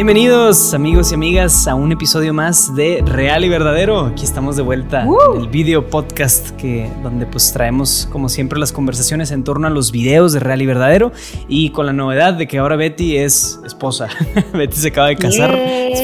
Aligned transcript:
Bienvenidos 0.00 0.72
amigos 0.72 1.12
y 1.12 1.14
amigas 1.14 1.68
a 1.68 1.74
un 1.74 1.92
episodio 1.92 2.32
más 2.32 2.74
de 2.74 3.02
Real 3.04 3.44
y 3.44 3.50
Verdadero. 3.50 4.06
Aquí 4.06 4.24
estamos 4.24 4.56
de 4.56 4.62
vuelta 4.62 5.02
en 5.02 5.42
el 5.42 5.48
video 5.48 5.88
podcast 5.90 6.52
que 6.52 6.90
donde 7.02 7.26
pues 7.26 7.52
traemos 7.52 8.08
como 8.10 8.30
siempre 8.30 8.58
las 8.58 8.72
conversaciones 8.72 9.30
en 9.30 9.44
torno 9.44 9.66
a 9.66 9.70
los 9.70 9.92
videos 9.92 10.32
de 10.32 10.40
Real 10.40 10.62
y 10.62 10.64
Verdadero 10.64 11.12
y 11.48 11.68
con 11.68 11.84
la 11.84 11.92
novedad 11.92 12.32
de 12.32 12.48
que 12.48 12.56
ahora 12.56 12.76
Betty 12.76 13.18
es 13.18 13.60
esposa. 13.62 14.08
Betty 14.54 14.76
se 14.76 14.88
acaba 14.88 15.08
de 15.08 15.16
casar. 15.16 15.54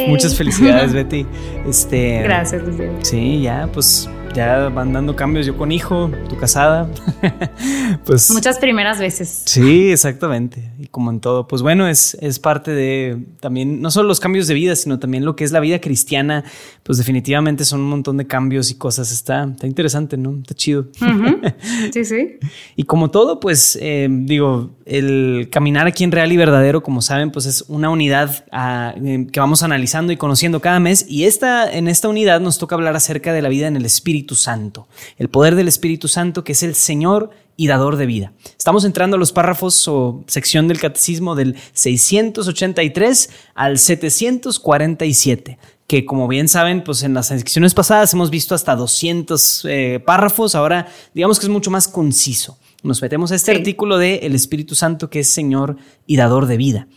Muchas 0.08 0.36
felicidades 0.36 0.92
Betty. 0.92 1.24
Este 1.66 2.20
Gracias. 2.22 2.64
Sí, 3.00 3.40
ya 3.40 3.66
pues 3.72 4.10
ya 4.36 4.68
van 4.68 4.92
dando 4.92 5.16
cambios, 5.16 5.46
yo 5.46 5.56
con 5.56 5.72
hijo, 5.72 6.10
tú 6.28 6.36
casada. 6.36 6.90
pues 8.04 8.30
muchas 8.30 8.58
primeras 8.58 8.98
veces. 8.98 9.44
Sí, 9.46 9.90
exactamente. 9.90 10.72
Y 10.78 10.88
como 10.88 11.10
en 11.10 11.20
todo, 11.20 11.48
pues 11.48 11.62
bueno, 11.62 11.88
es, 11.88 12.18
es 12.20 12.38
parte 12.38 12.72
de 12.72 13.16
también, 13.40 13.80
no 13.80 13.90
solo 13.90 14.08
los 14.08 14.20
cambios 14.20 14.46
de 14.46 14.52
vida, 14.52 14.76
sino 14.76 14.98
también 14.98 15.24
lo 15.24 15.36
que 15.36 15.44
es 15.44 15.52
la 15.52 15.60
vida 15.60 15.80
cristiana, 15.80 16.44
pues 16.82 16.98
definitivamente 16.98 17.64
son 17.64 17.80
un 17.80 17.88
montón 17.88 18.18
de 18.18 18.26
cambios 18.26 18.70
y 18.70 18.74
cosas. 18.74 19.10
Está, 19.10 19.44
está 19.44 19.66
interesante, 19.66 20.18
¿no? 20.18 20.36
Está 20.38 20.54
chido. 20.54 20.88
Sí, 21.92 22.04
sí. 22.04 22.38
y 22.74 22.82
como 22.82 23.10
todo, 23.10 23.40
pues 23.40 23.78
eh, 23.80 24.08
digo, 24.10 24.76
el 24.84 25.48
caminar 25.50 25.86
aquí 25.86 26.04
en 26.04 26.12
Real 26.12 26.30
y 26.32 26.36
Verdadero, 26.36 26.82
como 26.82 27.00
saben, 27.00 27.30
pues 27.30 27.46
es 27.46 27.64
una 27.68 27.88
unidad 27.88 28.44
ah, 28.52 28.94
eh, 29.02 29.26
que 29.32 29.40
vamos 29.40 29.62
analizando 29.62 30.12
y 30.12 30.16
conociendo 30.16 30.60
cada 30.60 30.80
mes. 30.80 31.06
Y 31.08 31.24
esta, 31.24 31.70
en 31.70 31.88
esta 31.88 32.08
unidad 32.08 32.40
nos 32.40 32.58
toca 32.58 32.74
hablar 32.74 32.96
acerca 32.96 33.32
de 33.32 33.40
la 33.40 33.48
vida 33.48 33.68
en 33.68 33.76
el 33.76 33.84
Espíritu 33.86 34.25
Santo, 34.34 34.88
el 35.18 35.28
poder 35.28 35.54
del 35.54 35.68
Espíritu 35.68 36.08
Santo 36.08 36.44
que 36.44 36.52
es 36.52 36.62
el 36.62 36.74
Señor 36.74 37.30
y 37.56 37.68
dador 37.68 37.96
de 37.96 38.06
vida. 38.06 38.32
Estamos 38.58 38.84
entrando 38.84 39.16
a 39.16 39.20
los 39.20 39.32
párrafos 39.32 39.86
o 39.88 40.24
sección 40.26 40.68
del 40.68 40.80
catecismo 40.80 41.34
del 41.34 41.56
683 41.72 43.30
al 43.54 43.78
747 43.78 45.58
que 45.86 46.04
como 46.04 46.26
bien 46.26 46.48
saben, 46.48 46.82
pues 46.82 47.02
en 47.02 47.14
las 47.14 47.28
secciones 47.28 47.72
pasadas 47.72 48.12
hemos 48.12 48.30
visto 48.30 48.54
hasta 48.54 48.74
200 48.74 49.64
eh, 49.68 50.02
párrafos, 50.04 50.54
ahora 50.54 50.88
digamos 51.14 51.38
que 51.38 51.46
es 51.46 51.50
mucho 51.50 51.70
más 51.70 51.86
conciso. 51.86 52.58
Nos 52.82 53.00
metemos 53.02 53.32
a 53.32 53.36
este 53.36 53.52
artículo 53.52 53.98
de 53.98 54.16
el 54.18 54.34
Espíritu 54.34 54.74
Santo 54.74 55.10
que 55.10 55.20
es 55.20 55.28
Señor 55.28 55.76
y 56.06 56.16
dador 56.16 56.46
de 56.46 56.56
vida. 56.56 56.88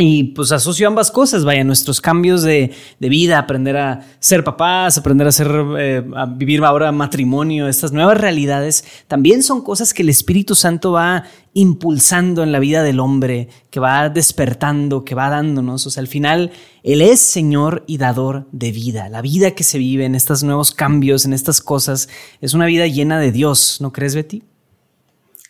Y 0.00 0.22
pues 0.22 0.52
asocio 0.52 0.86
ambas 0.86 1.10
cosas, 1.10 1.44
vaya, 1.44 1.64
nuestros 1.64 2.00
cambios 2.00 2.42
de, 2.42 2.72
vida, 3.00 3.36
aprender 3.36 3.76
a 3.76 4.06
ser 4.20 4.44
papás, 4.44 4.96
aprender 4.96 5.26
a 5.26 5.32
ser, 5.32 5.50
eh, 5.76 6.04
a 6.14 6.24
vivir 6.24 6.62
ahora 6.62 6.92
matrimonio, 6.92 7.66
estas 7.66 7.90
nuevas 7.90 8.16
realidades, 8.16 8.84
también 9.08 9.42
son 9.42 9.60
cosas 9.60 9.92
que 9.92 10.02
el 10.02 10.08
Espíritu 10.08 10.54
Santo 10.54 10.92
va 10.92 11.24
impulsando 11.52 12.44
en 12.44 12.52
la 12.52 12.60
vida 12.60 12.84
del 12.84 13.00
hombre, 13.00 13.48
que 13.70 13.80
va 13.80 14.08
despertando, 14.08 15.04
que 15.04 15.16
va 15.16 15.30
dándonos. 15.30 15.84
O 15.84 15.90
sea, 15.90 16.00
al 16.00 16.06
final, 16.06 16.52
Él 16.84 17.02
es 17.02 17.18
Señor 17.18 17.82
y 17.88 17.98
dador 17.98 18.46
de 18.52 18.70
vida. 18.70 19.08
La 19.08 19.20
vida 19.20 19.50
que 19.50 19.64
se 19.64 19.78
vive 19.78 20.04
en 20.04 20.14
estos 20.14 20.44
nuevos 20.44 20.70
cambios, 20.70 21.24
en 21.24 21.32
estas 21.32 21.60
cosas, 21.60 22.08
es 22.40 22.54
una 22.54 22.66
vida 22.66 22.86
llena 22.86 23.18
de 23.18 23.32
Dios, 23.32 23.78
¿no 23.80 23.92
crees, 23.92 24.14
Betty? 24.14 24.44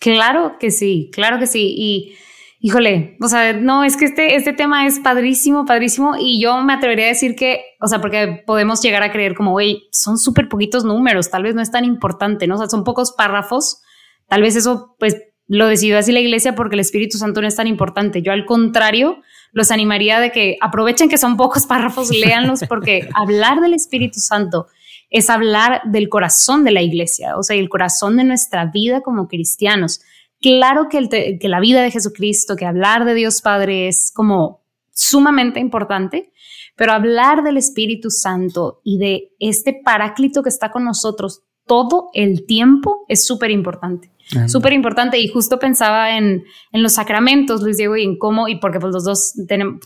Claro 0.01 0.55
que 0.59 0.71
sí, 0.71 1.11
claro 1.13 1.39
que 1.39 1.47
sí. 1.47 2.15
Híjole, 2.61 3.17
o 3.21 3.29
sea, 3.29 3.53
no, 3.53 3.85
es 3.85 3.97
que 3.97 4.07
este, 4.07 4.35
este 4.35 4.53
tema 4.53 4.87
es 4.87 4.99
padrísimo, 4.99 5.65
padrísimo, 5.65 6.17
y 6.19 6.41
yo 6.41 6.61
me 6.63 6.73
atrevería 6.73 7.07
a 7.07 7.09
decir 7.09 7.37
que, 7.37 7.63
o 7.81 7.87
sea, 7.87 8.01
porque 8.01 8.43
podemos 8.47 8.83
llegar 8.83 9.03
a 9.03 9.13
creer 9.13 9.35
como, 9.35 9.53
güey, 9.53 9.89
son 9.93 10.19
súper 10.19 10.49
poquitos 10.49 10.85
números, 10.85 11.31
tal 11.31 11.45
vez 11.45 11.55
no 11.55 11.63
es 11.63 11.71
tan 11.71 11.85
importante, 11.85 12.47
¿no? 12.47 12.57
O 12.57 12.59
sea, 12.59 12.69
son 12.69 12.85
pocos 12.85 13.13
párrafos, 13.13 13.83
tal 14.29 14.43
vez 14.43 14.57
eso, 14.57 14.97
pues, 14.99 15.17
lo 15.47 15.67
decidió 15.67 15.99
así 15.99 16.13
la 16.13 16.21
iglesia 16.21 16.55
porque 16.55 16.75
el 16.75 16.81
Espíritu 16.81 17.17
Santo 17.17 17.41
no 17.41 17.49
es 17.49 17.57
tan 17.57 17.67
importante. 17.67 18.21
Yo, 18.21 18.33
al 18.33 18.45
contrario, 18.45 19.23
los 19.53 19.71
animaría 19.71 20.21
de 20.21 20.31
que 20.31 20.59
aprovechen 20.61 21.09
que 21.09 21.17
son 21.17 21.39
pocos 21.39 21.65
párrafos, 21.65 22.11
léanlos, 22.11 22.61
porque 22.69 23.09
hablar 23.15 23.61
del 23.61 23.73
Espíritu 23.73 24.21
Santo 24.21 24.67
es 25.11 25.31
hablar 25.31 25.81
del 25.87 26.11
corazón 26.11 26.65
de 26.65 26.71
la 26.71 26.83
iglesia, 26.83 27.39
o 27.39 27.43
sea, 27.43 27.57
el 27.57 27.71
corazón 27.71 28.19
de 28.19 28.25
nuestra 28.25 28.67
vida 28.67 29.01
como 29.01 29.27
cristianos. 29.27 30.03
Claro 30.41 30.89
que, 30.89 31.39
que 31.41 31.49
la 31.49 31.61
vida 31.61 31.83
de 31.83 31.91
Jesucristo, 31.91 32.57
que 32.57 32.67
hablar 32.67 33.05
de 33.05 33.15
Dios 33.15 33.43
Padre 33.43 33.89
es 33.89 34.13
como 34.15 34.63
sumamente 34.93 35.61
importante, 35.61 36.33
pero 36.77 36.93
hablar 36.93 37.43
del 37.43 37.57
Espíritu 37.57 38.11
Santo 38.11 38.81
y 38.85 38.99
de 38.99 39.33
este 39.41 39.81
paráclito 39.85 40.43
que 40.43 40.49
está 40.49 40.71
con 40.71 40.85
nosotros 40.85 41.43
todo 41.67 42.11
el 42.15 42.47
tiempo 42.47 43.05
es 43.09 43.27
súper 43.27 43.51
importante. 43.51 44.11
Súper 44.47 44.73
importante. 44.75 45.19
Y 45.19 45.29
justo 45.29 45.59
pensaba 45.59 46.17
en, 46.17 46.45
en, 46.73 46.83
los 46.83 46.95
sacramentos, 46.95 47.63
Luis 47.63 47.79
Diego, 47.79 47.97
y 47.97 48.05
en 48.05 48.19
cómo, 48.19 48.49
y 48.49 48.57
porque 48.57 48.79
pues 48.79 48.93
los 48.93 49.05
dos, 49.05 49.35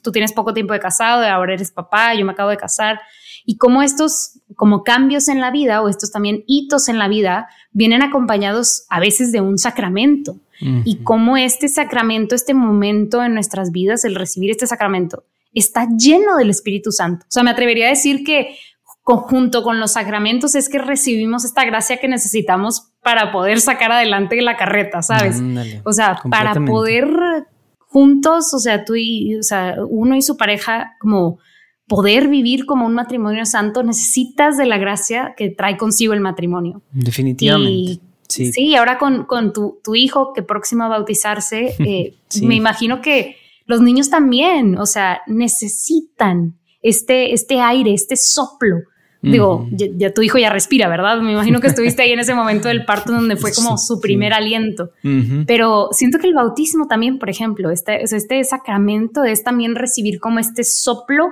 tú 0.03 0.11
tienes 0.11 0.33
poco 0.33 0.53
tiempo 0.53 0.73
de 0.73 0.81
casado, 0.81 1.25
ahora 1.25 1.55
eres 1.55 1.71
papá, 1.71 2.15
yo 2.15 2.25
me 2.25 2.33
acabo 2.33 2.51
de 2.51 2.57
casar, 2.57 3.01
y 3.45 3.57
cómo 3.57 3.83
estos 3.83 4.41
como 4.57 4.83
cambios 4.83 5.29
en 5.29 5.41
la 5.41 5.51
vida 5.51 5.83
o 5.83 5.89
estos 5.89 6.13
también 6.13 6.45
hitos 6.47 6.89
en 6.89 6.99
la 6.99 7.09
vida 7.09 7.49
vienen 7.73 8.03
acompañados 8.03 8.85
a 8.89 9.01
veces 9.01 9.33
de 9.33 9.41
un 9.41 9.59
sacramento 9.59 10.37
y 10.85 11.03
cómo 11.03 11.37
este 11.37 11.69
sacramento, 11.69 12.37
este 12.37 12.55
momento 12.55 13.25
en 13.25 13.35
nuestras 13.35 13.73
vidas, 13.73 14.05
el 14.05 14.15
recibir 14.15 14.53
este 14.53 14.69
sacramento, 14.69 15.25
está 15.53 15.89
lleno 15.99 16.37
del 16.37 16.51
Espíritu 16.51 16.93
Santo. 16.93 17.27
O 17.29 17.33
sea, 17.33 17.43
me 17.43 17.51
atrevería 17.51 17.87
a 17.87 17.91
decir 17.91 18.23
que 18.23 18.57
conjunto 19.03 19.65
con 19.65 19.81
los 19.81 19.95
sacramentos 19.95 20.55
es 20.55 20.69
que 20.69 20.79
recibimos 20.79 21.45
esta 21.45 21.65
gracia 21.65 21.97
que 21.97 22.07
necesitamos 22.07 22.92
para 23.03 23.33
poder 23.33 23.61
sacar 23.61 23.93
adelante 23.93 24.41
la 24.43 24.57
carreta, 24.57 25.03
¿sabes? 25.03 25.43
o 25.85 25.93
sea, 25.93 26.19
para 26.31 26.55
poder 26.65 27.09
juntos, 27.93 28.55
o 28.55 28.59
sea, 28.59 28.85
tú 28.85 28.95
y, 28.97 29.37
o 29.37 29.43
sea, 29.43 29.77
uno 29.89 30.17
y 30.17 30.23
su 30.23 30.37
pareja 30.37 30.95
como 30.99 31.39
poder 31.87 32.29
vivir 32.29 32.65
como 32.65 32.87
un 32.87 32.95
matrimonio 32.95 33.45
santo, 33.45 33.83
necesitas 33.83 34.57
de 34.57 34.67
la 34.67 34.79
gracia 34.79 35.35
que 35.37 35.51
trae 35.51 35.77
consigo 35.77 36.15
el 36.15 36.21
matrimonio. 36.21 36.83
Definitivamente. 36.93 38.01
sí. 38.29 38.53
sí, 38.53 38.75
ahora 38.77 38.99
con, 38.99 39.25
con 39.25 39.53
tu, 39.53 39.79
tu, 39.85 39.95
hijo 39.95 40.33
que 40.33 40.43
próximo 40.43 40.85
a 40.85 40.89
bautizarse, 40.89 41.75
eh, 41.81 42.15
me 42.43 42.55
imagino 42.55 43.03
que 43.03 43.37
los 43.67 43.83
niños 43.83 44.09
también, 44.09 44.79
o 44.79 44.87
sea, 44.87 45.21
necesitan 45.27 46.59
este, 46.81 47.35
este 47.35 47.61
aire, 47.61 47.93
este 47.93 48.17
soplo. 48.17 48.77
Digo, 49.23 49.69
ya, 49.71 50.13
tu 50.13 50.23
hijo 50.23 50.37
ya 50.39 50.51
respira, 50.51 50.89
¿verdad? 50.89 51.21
Me 51.21 51.33
imagino 51.33 51.61
que 51.61 51.69
estuviste 51.69 52.03
ahí 52.03 52.11
en 52.11 52.19
ese 52.19 52.35
momento 52.35 52.67
del 52.67 52.85
parto 52.85 53.13
donde 53.13 53.37
fue 53.37 53.53
como 53.55 53.79
su 53.79 54.01
primer 54.01 54.33
aliento. 54.33 54.91
Pero 55.47 55.89
siento 55.93 56.19
que 56.19 56.27
el 56.27 56.35
bautismo 56.35 56.89
también, 56.89 57.19
por 57.19 57.31
ejemplo, 57.31 57.71
este, 57.71 58.03
este 58.03 58.43
sacramento 58.43 59.25
es 59.25 59.45
también 59.45 59.77
recibir 59.77 60.19
como 60.19 60.41
este 60.41 60.65
soplo 60.65 61.31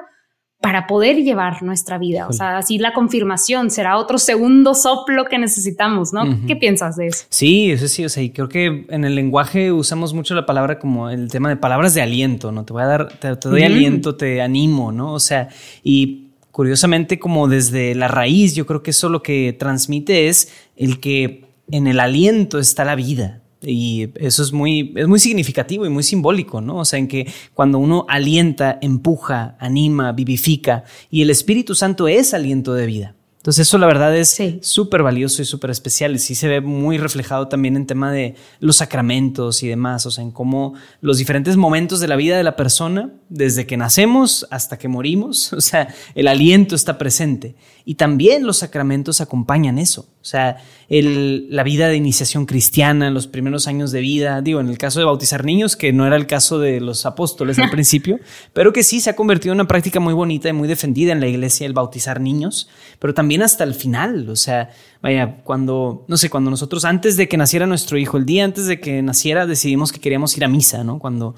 para 0.61 0.87
poder 0.87 1.17
llevar 1.23 1.62
nuestra 1.62 1.97
vida. 1.99 2.28
O 2.28 2.33
sea, 2.33 2.59
así 2.59 2.78
la 2.78 2.93
confirmación 2.93 3.71
será 3.71 3.97
otro 3.97 4.19
segundo 4.19 4.75
soplo 4.75 5.25
que 5.25 5.39
necesitamos, 5.39 6.12
¿no? 6.12 6.39
¿Qué 6.47 6.55
piensas 6.55 6.97
de 6.97 7.07
eso? 7.07 7.25
Sí, 7.31 7.71
eso 7.71 7.89
sí, 7.89 8.05
o 8.05 8.11
sea, 8.11 8.22
y 8.22 8.31
creo 8.31 8.49
que 8.49 8.87
en 8.89 9.05
el 9.05 9.15
lenguaje 9.15 9.72
usamos 9.72 10.12
mucho 10.12 10.34
la 10.34 10.45
palabra 10.45 10.78
como 10.78 11.09
el 11.09 11.31
tema 11.31 11.49
de 11.49 11.57
palabras 11.57 11.95
de 11.95 12.03
aliento, 12.03 12.53
¿no? 12.53 12.65
Te 12.67 12.75
voy 12.75 12.83
a 12.83 12.87
dar, 12.87 13.09
te, 13.19 13.34
doy 13.37 13.62
aliento, 13.62 14.17
te 14.17 14.43
animo, 14.43 14.93
¿no? 14.93 15.15
O 15.15 15.21
sea, 15.21 15.49
y 15.83 16.30
curiosamente 16.60 17.19
como 17.19 17.48
desde 17.48 17.94
la 17.94 18.06
raíz, 18.06 18.54
yo 18.54 18.66
creo 18.66 18.82
que 18.82 18.91
eso 18.91 19.09
lo 19.09 19.22
que 19.22 19.56
transmite 19.59 20.28
es 20.28 20.53
el 20.76 21.00
que 21.00 21.47
en 21.71 21.87
el 21.87 21.98
aliento 21.98 22.59
está 22.59 22.84
la 22.84 22.97
vida, 22.97 23.41
y 23.62 24.10
eso 24.16 24.43
es 24.43 24.53
muy, 24.53 24.93
es 24.94 25.09
muy 25.09 25.19
significativo 25.19 25.87
y 25.87 25.88
muy 25.88 26.03
simbólico, 26.03 26.60
¿no? 26.60 26.76
O 26.76 26.84
sea, 26.84 26.98
en 26.98 27.09
que 27.09 27.32
cuando 27.54 27.78
uno 27.78 28.04
alienta, 28.10 28.78
empuja, 28.82 29.56
anima, 29.59 30.12
vivifica, 30.12 30.84
y 31.10 31.22
el 31.22 31.31
Espíritu 31.31 31.75
Santo 31.75 32.09
es 32.09 32.34
aliento 32.34 32.75
de 32.75 32.84
vida. 32.84 33.15
Entonces 33.41 33.69
eso 33.69 33.78
la 33.78 33.87
verdad 33.87 34.15
es 34.15 34.39
súper 34.61 35.03
valioso 35.03 35.41
y 35.41 35.47
súper 35.47 35.71
especial. 35.71 36.15
Y 36.15 36.19
sí 36.19 36.34
se 36.34 36.47
ve 36.47 36.60
muy 36.60 36.98
reflejado 36.98 37.48
también 37.48 37.75
en 37.75 37.87
tema 37.87 38.13
de 38.13 38.34
los 38.59 38.77
sacramentos 38.77 39.63
y 39.63 39.69
demás, 39.69 40.04
o 40.04 40.10
sea, 40.10 40.22
en 40.22 40.31
cómo 40.31 40.75
los 41.01 41.16
diferentes 41.16 41.57
momentos 41.57 42.01
de 42.01 42.09
la 42.09 42.16
vida 42.16 42.37
de 42.37 42.42
la 42.42 42.54
persona, 42.54 43.15
desde 43.31 43.66
que 43.66 43.78
nacemos 43.78 44.47
hasta 44.51 44.77
que 44.77 44.89
morimos, 44.89 45.53
o 45.54 45.60
sea, 45.63 45.89
el 46.15 46.28
aliento 46.28 46.75
está 46.75 46.98
presente. 46.98 47.54
Y 47.87 47.95
también 47.95 48.47
los 48.47 48.59
sacramentos 48.59 49.22
acompañan 49.22 49.78
eso. 49.78 50.07
O 50.22 50.25
sea, 50.25 50.59
la 50.91 51.63
vida 51.63 51.89
de 51.89 51.97
iniciación 51.97 52.45
cristiana 52.45 53.07
en 53.07 53.15
los 53.15 53.27
primeros 53.27 53.67
años 53.67 53.91
de 53.91 54.01
vida, 54.01 54.43
digo, 54.43 54.61
en 54.61 54.69
el 54.69 54.77
caso 54.77 54.99
de 54.99 55.07
bautizar 55.07 55.47
niños, 55.47 55.77
que 55.77 55.95
no 55.95 56.07
era 56.07 56.17
el 56.17 56.27
caso 56.27 56.59
de 56.59 56.78
los 56.78 57.07
apóstoles 57.07 57.59
al 57.59 57.71
principio, 57.71 58.21
pero 58.53 58.72
que 58.72 58.83
sí 58.83 59.01
se 59.01 59.09
ha 59.09 59.17
convertido 59.17 59.55
en 59.55 59.61
una 59.61 59.69
práctica 59.69 59.99
muy 59.99 60.13
bonita 60.13 60.51
y 60.51 60.53
muy 60.53 60.69
defendida 60.69 61.13
en 61.13 61.21
la 61.21 61.27
iglesia 61.27 61.67
el 61.67 61.72
bautizar 61.72 62.21
niños, 62.21 62.69
pero 62.99 63.15
también 63.15 63.43
hasta 63.43 63.65
el 63.65 63.75
final. 63.75 64.28
O 64.28 64.37
sea, 64.37 64.71
vaya, 65.01 65.39
cuando, 65.43 66.05
no 66.07 66.19
sé, 66.19 66.28
cuando 66.28 66.51
nosotros 66.51 66.84
antes 66.84 67.16
de 67.16 67.27
que 67.27 67.39
naciera 67.39 67.66
nuestro 67.66 67.97
hijo, 67.97 68.19
el 68.19 68.27
día 68.27 68.45
antes 68.45 68.66
de 68.66 68.78
que 68.78 69.01
naciera, 69.01 69.47
decidimos 69.47 69.93
que 69.93 70.01
queríamos 70.01 70.37
ir 70.37 70.45
a 70.45 70.49
misa, 70.49 70.84
¿no? 70.84 70.99
Cuando 70.99 71.34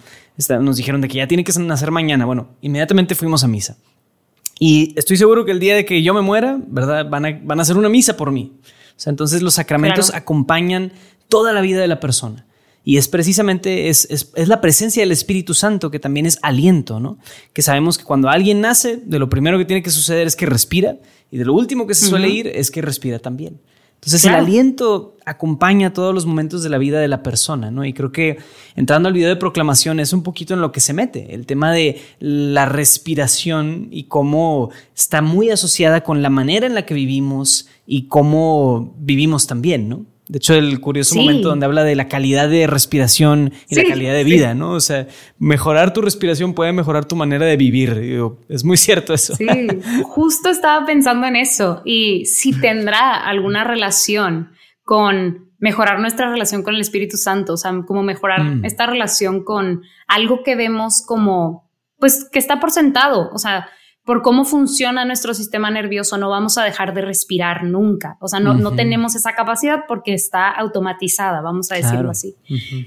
nos 0.60 0.76
dijeron 0.76 1.00
de 1.00 1.08
que 1.08 1.18
ya 1.18 1.28
tiene 1.28 1.44
que 1.44 1.52
nacer 1.60 1.92
mañana, 1.92 2.24
bueno, 2.26 2.48
inmediatamente 2.62 3.14
fuimos 3.14 3.44
a 3.44 3.48
misa. 3.48 3.76
Y 4.58 4.94
estoy 4.96 5.16
seguro 5.16 5.44
que 5.44 5.52
el 5.52 5.60
día 5.60 5.74
de 5.74 5.84
que 5.84 6.02
yo 6.02 6.14
me 6.14 6.20
muera, 6.20 6.58
¿verdad? 6.66 7.08
Van 7.08 7.26
a, 7.26 7.40
van 7.42 7.58
a 7.58 7.62
hacer 7.62 7.76
una 7.76 7.88
misa 7.88 8.16
por 8.16 8.30
mí. 8.30 8.52
O 8.62 9.00
sea, 9.00 9.10
entonces 9.10 9.42
los 9.42 9.54
sacramentos 9.54 10.12
acompañan 10.14 10.92
toda 11.28 11.52
la 11.52 11.60
vida 11.60 11.80
de 11.80 11.88
la 11.88 11.98
persona. 11.98 12.46
Y 12.84 12.96
es 12.96 13.06
precisamente, 13.08 13.88
es, 13.88 14.08
es, 14.10 14.48
la 14.48 14.60
presencia 14.60 15.02
del 15.02 15.12
Espíritu 15.12 15.54
Santo 15.54 15.90
que 15.90 16.00
también 16.00 16.26
es 16.26 16.38
aliento, 16.42 16.98
¿no? 16.98 17.18
Que 17.52 17.62
sabemos 17.62 17.96
que 17.96 18.04
cuando 18.04 18.28
alguien 18.28 18.60
nace, 18.60 18.96
de 18.96 19.18
lo 19.18 19.28
primero 19.28 19.56
que 19.56 19.64
tiene 19.64 19.82
que 19.82 19.90
suceder 19.90 20.26
es 20.26 20.34
que 20.34 20.46
respira 20.46 20.96
y 21.30 21.38
de 21.38 21.44
lo 21.44 21.54
último 21.54 21.86
que 21.86 21.94
se 21.94 22.06
suele 22.06 22.28
ir 22.28 22.48
es 22.48 22.70
que 22.70 22.82
respira 22.82 23.20
también. 23.20 23.60
Entonces 24.04 24.24
el 24.24 24.34
aliento 24.34 25.16
acompaña 25.24 25.92
todos 25.92 26.12
los 26.12 26.26
momentos 26.26 26.64
de 26.64 26.68
la 26.68 26.78
vida 26.78 26.98
de 26.98 27.06
la 27.06 27.22
persona, 27.22 27.70
¿no? 27.70 27.84
Y 27.84 27.92
creo 27.92 28.10
que 28.10 28.38
entrando 28.74 29.06
al 29.06 29.12
video 29.12 29.28
de 29.28 29.36
proclamación 29.36 30.00
es 30.00 30.12
un 30.12 30.24
poquito 30.24 30.54
en 30.54 30.60
lo 30.60 30.72
que 30.72 30.80
se 30.80 30.92
mete, 30.92 31.36
el 31.36 31.46
tema 31.46 31.72
de 31.72 32.02
la 32.18 32.66
respiración 32.66 33.86
y 33.92 34.04
cómo 34.04 34.70
está 34.96 35.22
muy 35.22 35.50
asociada 35.50 36.02
con 36.02 36.20
la 36.20 36.30
manera 36.30 36.66
en 36.66 36.74
la 36.74 36.84
que 36.84 36.94
vivimos 36.94 37.68
y 37.86 38.08
cómo 38.08 38.92
vivimos 38.98 39.46
también, 39.46 39.88
¿no? 39.88 40.04
De 40.32 40.38
hecho, 40.38 40.54
el 40.54 40.80
curioso 40.80 41.14
momento 41.14 41.50
donde 41.50 41.66
habla 41.66 41.84
de 41.84 41.94
la 41.94 42.08
calidad 42.08 42.48
de 42.48 42.66
respiración 42.66 43.52
y 43.68 43.74
la 43.74 43.84
calidad 43.84 44.14
de 44.14 44.24
vida, 44.24 44.54
¿no? 44.54 44.70
O 44.70 44.80
sea, 44.80 45.06
mejorar 45.38 45.92
tu 45.92 46.00
respiración 46.00 46.54
puede 46.54 46.72
mejorar 46.72 47.04
tu 47.04 47.16
manera 47.16 47.44
de 47.44 47.58
vivir. 47.58 48.32
es 48.48 48.64
muy 48.64 48.76
cierto 48.78 49.12
eso. 49.12 49.36
Sí, 49.36 49.46
justo 50.04 50.48
estaba 50.48 50.86
pensando 50.86 51.26
en 51.26 51.36
eso 51.36 51.82
y 51.84 52.24
si 52.24 52.58
tendrá 52.58 53.14
alguna 53.14 53.62
relación 53.62 54.52
con 54.84 55.50
mejorar 55.58 56.00
nuestra 56.00 56.30
relación 56.30 56.62
con 56.62 56.76
el 56.76 56.80
Espíritu 56.80 57.18
Santo, 57.18 57.52
o 57.52 57.58
sea, 57.58 57.70
como 57.86 58.02
mejorar 58.02 58.42
mm. 58.42 58.64
esta 58.64 58.86
relación 58.86 59.44
con 59.44 59.82
algo 60.08 60.42
que 60.42 60.56
vemos 60.56 61.04
como, 61.06 61.68
pues, 61.98 62.26
que 62.32 62.38
está 62.38 62.58
por 62.58 62.70
sentado, 62.70 63.28
o 63.34 63.38
sea, 63.38 63.68
por 64.04 64.22
cómo 64.22 64.44
funciona 64.44 65.04
nuestro 65.04 65.32
sistema 65.32 65.70
nervioso, 65.70 66.18
no 66.18 66.28
vamos 66.28 66.58
a 66.58 66.64
dejar 66.64 66.92
de 66.92 67.02
respirar 67.02 67.62
nunca. 67.62 68.16
O 68.20 68.26
sea, 68.26 68.40
no, 68.40 68.54
no 68.54 68.72
tenemos 68.72 69.14
esa 69.14 69.34
capacidad 69.34 69.84
porque 69.86 70.12
está 70.12 70.50
automatizada, 70.50 71.40
vamos 71.40 71.70
a 71.70 71.76
decirlo 71.76 72.10
así. 72.10 72.34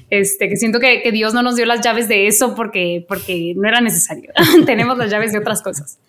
Este, 0.10 0.50
que 0.50 0.58
siento 0.58 0.80
que, 0.80 1.02
que, 1.02 1.14
Dios 1.14 1.34
no 1.34 1.42
nos 1.42 1.56
dio 1.56 1.66
las 1.66 1.80
llaves 1.80 2.10
de 2.10 2.28
eso 2.28 2.54
porque, 2.54 3.06
porque 3.08 3.54
no 3.56 3.66
era 3.66 3.80
necesario. 3.80 4.34
tenemos 4.66 4.98
las 4.98 5.10
llaves 5.10 5.32
de 5.32 5.40
otras 5.40 5.62
cosas. 5.62 6.00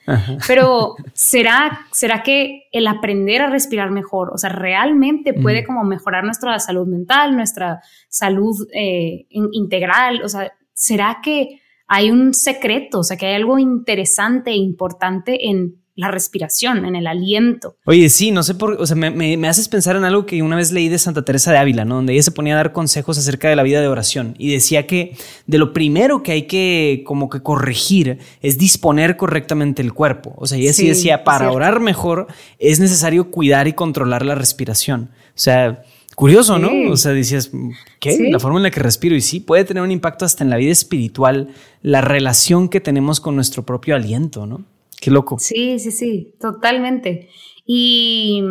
Pero 0.48 0.96
¿será, 1.12 1.86
¿será 1.92 2.24
que 2.24 2.64
el 2.72 2.88
aprender 2.88 3.42
a 3.42 3.46
respirar 3.50 3.92
mejor, 3.92 4.30
o 4.32 4.38
sea, 4.38 4.50
realmente 4.50 5.34
puede 5.34 5.64
como 5.64 5.84
mejorar 5.84 6.24
nuestra 6.24 6.58
salud 6.58 6.86
mental, 6.88 7.36
nuestra 7.36 7.80
salud 8.08 8.56
eh, 8.74 9.26
integral? 9.30 10.22
O 10.24 10.28
sea, 10.28 10.52
¿será 10.72 11.20
que 11.22 11.60
hay 11.86 12.10
un 12.10 12.34
secreto, 12.34 13.00
o 13.00 13.04
sea, 13.04 13.16
que 13.16 13.26
hay 13.26 13.34
algo 13.34 13.58
interesante 13.58 14.50
e 14.50 14.56
importante 14.56 15.48
en 15.48 15.76
la 15.96 16.10
respiración, 16.10 16.84
en 16.84 16.94
el 16.94 17.06
aliento. 17.06 17.76
Oye, 17.86 18.10
sí, 18.10 18.30
no 18.30 18.42
sé 18.42 18.54
por 18.54 18.72
o 18.78 18.86
sea, 18.86 18.96
me, 18.96 19.48
haces 19.48 19.66
pensar 19.68 19.96
en 19.96 20.04
algo 20.04 20.26
que 20.26 20.42
una 20.42 20.54
vez 20.54 20.70
leí 20.70 20.90
de 20.90 20.98
Santa 20.98 21.24
Teresa 21.24 21.52
de 21.52 21.58
Ávila, 21.58 21.86
¿no? 21.86 21.96
Donde 21.96 22.12
ella 22.12 22.22
se 22.22 22.32
ponía 22.32 22.52
a 22.52 22.58
dar 22.58 22.72
consejos 22.72 23.16
acerca 23.16 23.48
de 23.48 23.56
la 23.56 23.62
vida 23.62 23.80
de 23.80 23.88
oración 23.88 24.34
y 24.38 24.52
decía 24.52 24.86
que 24.86 25.16
de 25.46 25.56
lo 25.56 25.72
primero 25.72 26.22
que 26.22 26.32
hay 26.32 26.42
que 26.42 27.02
como 27.06 27.30
que 27.30 27.42
corregir 27.42 28.18
es 28.42 28.58
disponer 28.58 29.16
correctamente 29.16 29.80
el 29.80 29.94
cuerpo. 29.94 30.34
O 30.36 30.46
sea, 30.46 30.58
ella 30.58 30.74
sí, 30.74 30.86
decía, 30.86 31.24
para 31.24 31.50
orar 31.50 31.80
mejor 31.80 32.26
es 32.58 32.78
necesario 32.78 33.30
cuidar 33.30 33.66
y 33.66 33.72
controlar 33.72 34.24
la 34.24 34.34
respiración. 34.34 35.10
O 35.28 35.38
sea, 35.38 35.82
Curioso, 36.16 36.58
¿no? 36.58 36.70
O 36.90 36.96
sea, 36.96 37.12
decías, 37.12 37.52
¿qué? 38.00 38.30
La 38.30 38.40
forma 38.40 38.58
en 38.58 38.62
la 38.62 38.70
que 38.70 38.80
respiro. 38.80 39.14
Y 39.14 39.20
sí, 39.20 39.38
puede 39.38 39.66
tener 39.66 39.82
un 39.82 39.90
impacto 39.90 40.24
hasta 40.24 40.42
en 40.42 40.48
la 40.48 40.56
vida 40.56 40.72
espiritual, 40.72 41.50
la 41.82 42.00
relación 42.00 42.70
que 42.70 42.80
tenemos 42.80 43.20
con 43.20 43.34
nuestro 43.34 43.64
propio 43.66 43.94
aliento, 43.94 44.46
¿no? 44.46 44.64
Qué 44.98 45.10
loco. 45.10 45.38
Sí, 45.38 45.78
sí, 45.78 45.90
sí, 45.90 46.34
totalmente. 46.40 47.28
Y, 47.66 48.42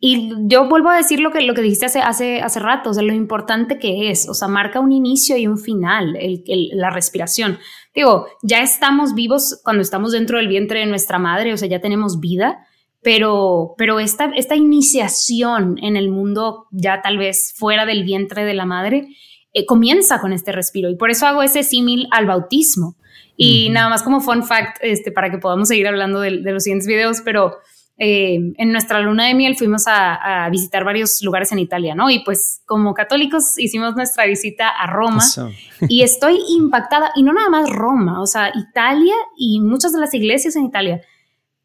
y 0.00 0.32
yo 0.46 0.66
vuelvo 0.66 0.88
a 0.88 0.96
decir 0.96 1.20
lo 1.20 1.30
que, 1.30 1.42
lo 1.42 1.52
que 1.52 1.60
dijiste 1.60 1.84
hace, 1.84 2.00
hace, 2.00 2.40
hace 2.40 2.58
rato, 2.58 2.88
o 2.88 2.94
sea, 2.94 3.02
lo 3.02 3.12
importante 3.12 3.78
que 3.78 4.10
es, 4.10 4.26
o 4.26 4.32
sea, 4.32 4.48
marca 4.48 4.80
un 4.80 4.90
inicio 4.90 5.36
y 5.36 5.46
un 5.46 5.58
final, 5.58 6.16
el, 6.16 6.42
la 6.72 6.88
respiración. 6.88 7.58
Digo, 7.94 8.28
ya 8.42 8.62
estamos 8.62 9.12
vivos 9.14 9.60
cuando 9.62 9.82
estamos 9.82 10.12
dentro 10.12 10.38
del 10.38 10.48
vientre 10.48 10.80
de 10.80 10.86
nuestra 10.86 11.18
madre, 11.18 11.52
o 11.52 11.58
sea, 11.58 11.68
ya 11.68 11.82
tenemos 11.82 12.18
vida 12.18 12.66
pero, 13.04 13.74
pero 13.76 14.00
esta, 14.00 14.32
esta 14.34 14.56
iniciación 14.56 15.76
en 15.82 15.96
el 15.96 16.08
mundo 16.08 16.66
ya 16.70 17.02
tal 17.02 17.18
vez 17.18 17.52
fuera 17.54 17.84
del 17.84 18.02
vientre 18.02 18.44
de 18.44 18.54
la 18.54 18.64
madre 18.64 19.08
eh, 19.52 19.66
comienza 19.66 20.20
con 20.20 20.32
este 20.32 20.52
respiro. 20.52 20.88
Y 20.88 20.96
por 20.96 21.10
eso 21.10 21.26
hago 21.26 21.42
ese 21.42 21.62
símil 21.62 22.08
al 22.10 22.26
bautismo. 22.26 22.96
Y 23.36 23.68
nada 23.68 23.90
más 23.90 24.02
como 24.02 24.20
fun 24.20 24.42
fact, 24.42 24.78
este, 24.80 25.12
para 25.12 25.30
que 25.30 25.38
podamos 25.38 25.68
seguir 25.68 25.86
hablando 25.86 26.20
de, 26.20 26.30
los 26.30 26.62
siguientes 26.62 26.86
videos, 26.86 27.20
pero 27.22 27.58
eh, 27.98 28.38
en 28.56 28.72
nuestra 28.72 29.00
luna 29.00 29.26
de 29.26 29.34
miel 29.34 29.56
fuimos 29.56 29.84
a, 29.86 30.48
visitar 30.50 30.84
varios 30.84 31.20
lugares 31.22 31.52
en 31.52 31.58
Italia, 31.58 31.94
¿no? 31.94 32.08
Y 32.10 32.20
pues 32.24 32.62
como 32.64 32.94
católicos 32.94 33.58
hicimos 33.58 33.96
nuestra 33.96 34.24
visita 34.24 34.68
a 34.68 34.86
Roma. 34.86 35.22
Y 35.88 36.02
estoy 36.02 36.38
impactada, 36.48 37.10
y 37.14 37.22
no 37.22 37.34
nada 37.34 37.50
más 37.50 37.68
Roma, 37.68 38.22
o 38.22 38.26
sea, 38.26 38.50
Italia 38.54 39.14
y 39.36 39.60
muchas 39.60 39.92
de 39.92 39.98
las 39.98 40.14
iglesias 40.14 40.56
en 40.56 40.64
Italia 40.64 41.02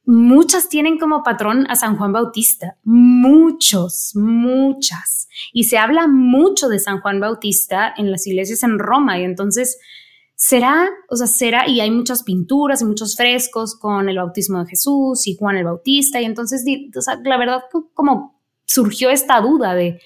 muchas 0.10 0.70
tienen 0.70 0.98
como 0.98 1.22
patrón 1.22 1.68
a 1.70 1.76
San 1.76 1.96
Juan 1.96 2.12
Bautista, 2.12 2.78
muchos, 2.84 4.14
muchas. 4.16 5.30
Y 5.54 5.66
se 5.66 5.78
habla 5.78 6.08
mucho 6.08 6.68
de 6.68 6.80
San 6.80 7.00
Juan 7.00 7.20
Bautista 7.20 7.94
en 7.96 8.10
las 8.10 8.26
iglesias 8.26 8.64
en 8.64 8.80
Roma 8.80 9.20
y 9.20 9.24
entonces 9.24 9.80
será, 10.34 10.90
o 11.10 11.16
sea, 11.16 11.28
será, 11.28 11.70
y 11.70 11.80
hay 11.80 11.92
muchas 11.92 12.24
pinturas 12.24 12.82
y 12.82 12.86
muchos 12.86 13.16
frescos 13.16 13.76
con 13.76 14.10
el 14.10 14.18
bautismo 14.18 14.64
de 14.64 14.70
Jesús 14.72 15.28
y 15.28 15.38
Juan 15.38 15.58
el 15.58 15.66
Bautista 15.66 16.20
y 16.20 16.26
entonces, 16.26 16.66
o 16.98 17.02
sea, 17.02 17.20
la 17.24 17.38
verdad, 17.38 17.62
como 17.94 18.42
surgió 18.66 19.12
esta 19.12 19.40
duda 19.42 19.76
de 19.76 20.02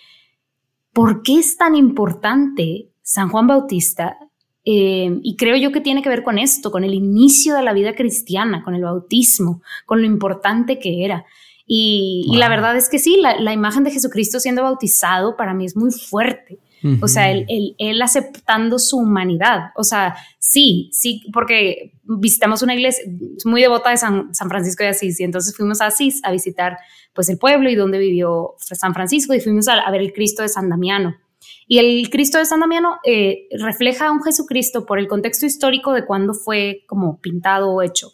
por 0.91 1.23
qué 1.23 1.39
es 1.39 1.55
tan 1.55 1.75
importante 1.75 2.91
San 3.03 3.29
Juan 3.29 3.47
Bautista 3.47 4.17
eh, 4.65 5.19
y 5.21 5.35
creo 5.35 5.57
yo 5.57 5.71
que 5.71 5.81
tiene 5.81 6.01
que 6.01 6.09
ver 6.09 6.23
con 6.23 6.39
esto, 6.39 6.71
con 6.71 6.83
el 6.83 6.93
inicio 6.93 7.55
de 7.55 7.63
la 7.63 7.73
vida 7.73 7.95
cristiana, 7.95 8.63
con 8.63 8.75
el 8.75 8.83
bautismo, 8.83 9.61
con 9.85 10.01
lo 10.01 10.07
importante 10.07 10.79
que 10.79 11.03
era. 11.03 11.25
Y, 11.65 12.25
la 12.35 12.49
verdad 12.49 12.75
es 12.75 12.89
que 12.89 12.99
sí, 12.99 13.19
la, 13.21 13.53
imagen 13.53 13.83
de 13.83 13.91
Jesucristo 13.91 14.39
siendo 14.39 14.63
bautizado 14.63 15.37
para 15.37 15.53
mí 15.53 15.65
es 15.65 15.75
muy 15.75 15.91
fuerte. 15.91 16.59
O 17.01 17.07
sea, 17.07 17.31
él, 17.31 18.01
aceptando 18.01 18.77
su 18.77 18.97
humanidad. 18.97 19.71
O 19.77 19.85
sea, 19.85 20.17
sí, 20.37 20.89
sí, 20.91 21.23
porque 21.31 21.93
visitamos 22.03 22.61
una 22.61 22.75
iglesia 22.75 23.05
muy 23.45 23.61
devota 23.61 23.89
de 23.89 23.95
San, 23.95 24.35
San, 24.35 24.49
Francisco 24.49 24.83
de 24.83 24.89
Asís 24.89 25.17
y 25.21 25.23
entonces 25.23 25.55
fuimos 25.55 25.79
a 25.79 25.85
Asís 25.85 26.19
a 26.25 26.31
visitar 26.31 26.77
pues 27.13 27.29
el 27.29 27.37
pueblo 27.37 27.69
y 27.69 27.75
donde 27.75 27.99
vivió 27.99 28.55
San 28.57 28.93
Francisco 28.93 29.33
y 29.33 29.39
fuimos 29.39 29.69
a 29.69 29.89
ver 29.91 30.01
el 30.01 30.11
Cristo 30.11 30.41
de 30.41 30.49
San 30.49 30.67
Damiano. 30.67 31.15
Y 31.67 31.79
el 31.79 32.09
Cristo 32.09 32.37
de 32.37 32.45
San 32.45 32.59
Damiano 32.59 32.97
eh, 33.05 33.47
refleja 33.51 34.07
a 34.07 34.11
un 34.11 34.23
Jesucristo 34.23 34.85
por 34.85 34.99
el 34.99 35.07
contexto 35.07 35.45
histórico 35.45 35.93
de 35.93 36.05
cuando 36.05 36.33
fue 36.33 36.83
como 36.87 37.19
pintado 37.19 37.71
o 37.71 37.81
hecho. 37.81 38.11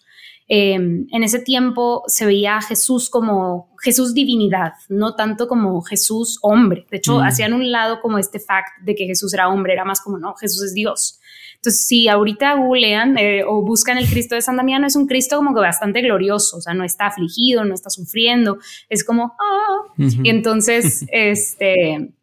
Em, 0.52 1.06
en 1.12 1.24
ese 1.24 1.40
tiempo 1.40 2.02
se 2.08 2.26
veía 2.26 2.58
a 2.58 2.62
Jesús 2.62 3.12
como 3.12 3.70
Jesús 3.84 4.16
divinidad, 4.16 4.74
no 4.90 5.16
tanto 5.16 5.48
como 5.48 5.80
Jesús 5.84 6.40
hombre. 6.42 6.88
De 6.90 6.98
hecho, 6.98 7.20
mm. 7.20 7.22
hacían 7.22 7.54
un 7.54 7.72
lado 7.72 8.02
como 8.02 8.18
este 8.18 8.40
fact 8.40 8.82
de 8.84 8.96
que 8.96 9.06
Jesús 9.06 9.32
era 9.32 9.48
hombre, 9.48 9.74
era 9.74 9.86
más 9.86 10.02
como, 10.02 10.18
no, 10.18 10.34
Jesús 10.34 10.64
es 10.64 10.74
Dios. 10.74 11.20
Entonces, 11.58 11.86
si 11.86 12.08
ahorita 12.08 12.56
googlean 12.56 13.18
eh, 13.20 13.44
o 13.46 13.62
buscan 13.62 14.00
el 14.00 14.10
Cristo 14.10 14.34
de 14.34 14.42
San 14.42 14.58
Damiano, 14.58 14.88
es 14.88 14.96
un 14.96 15.06
Cristo 15.06 15.36
como 15.36 15.54
que 15.54 15.60
bastante 15.60 16.02
glorioso, 16.02 16.58
o 16.58 16.62
sea, 16.62 16.74
no 16.74 16.84
está 16.84 17.08
afligido, 17.08 17.64
no 17.64 17.76
está 17.76 17.92
sufriendo, 17.92 18.58
es 18.90 19.04
como, 19.04 19.34
ah. 19.38 19.94
Y 19.98 20.30
entonces, 20.30 21.06
este, 21.12 22.14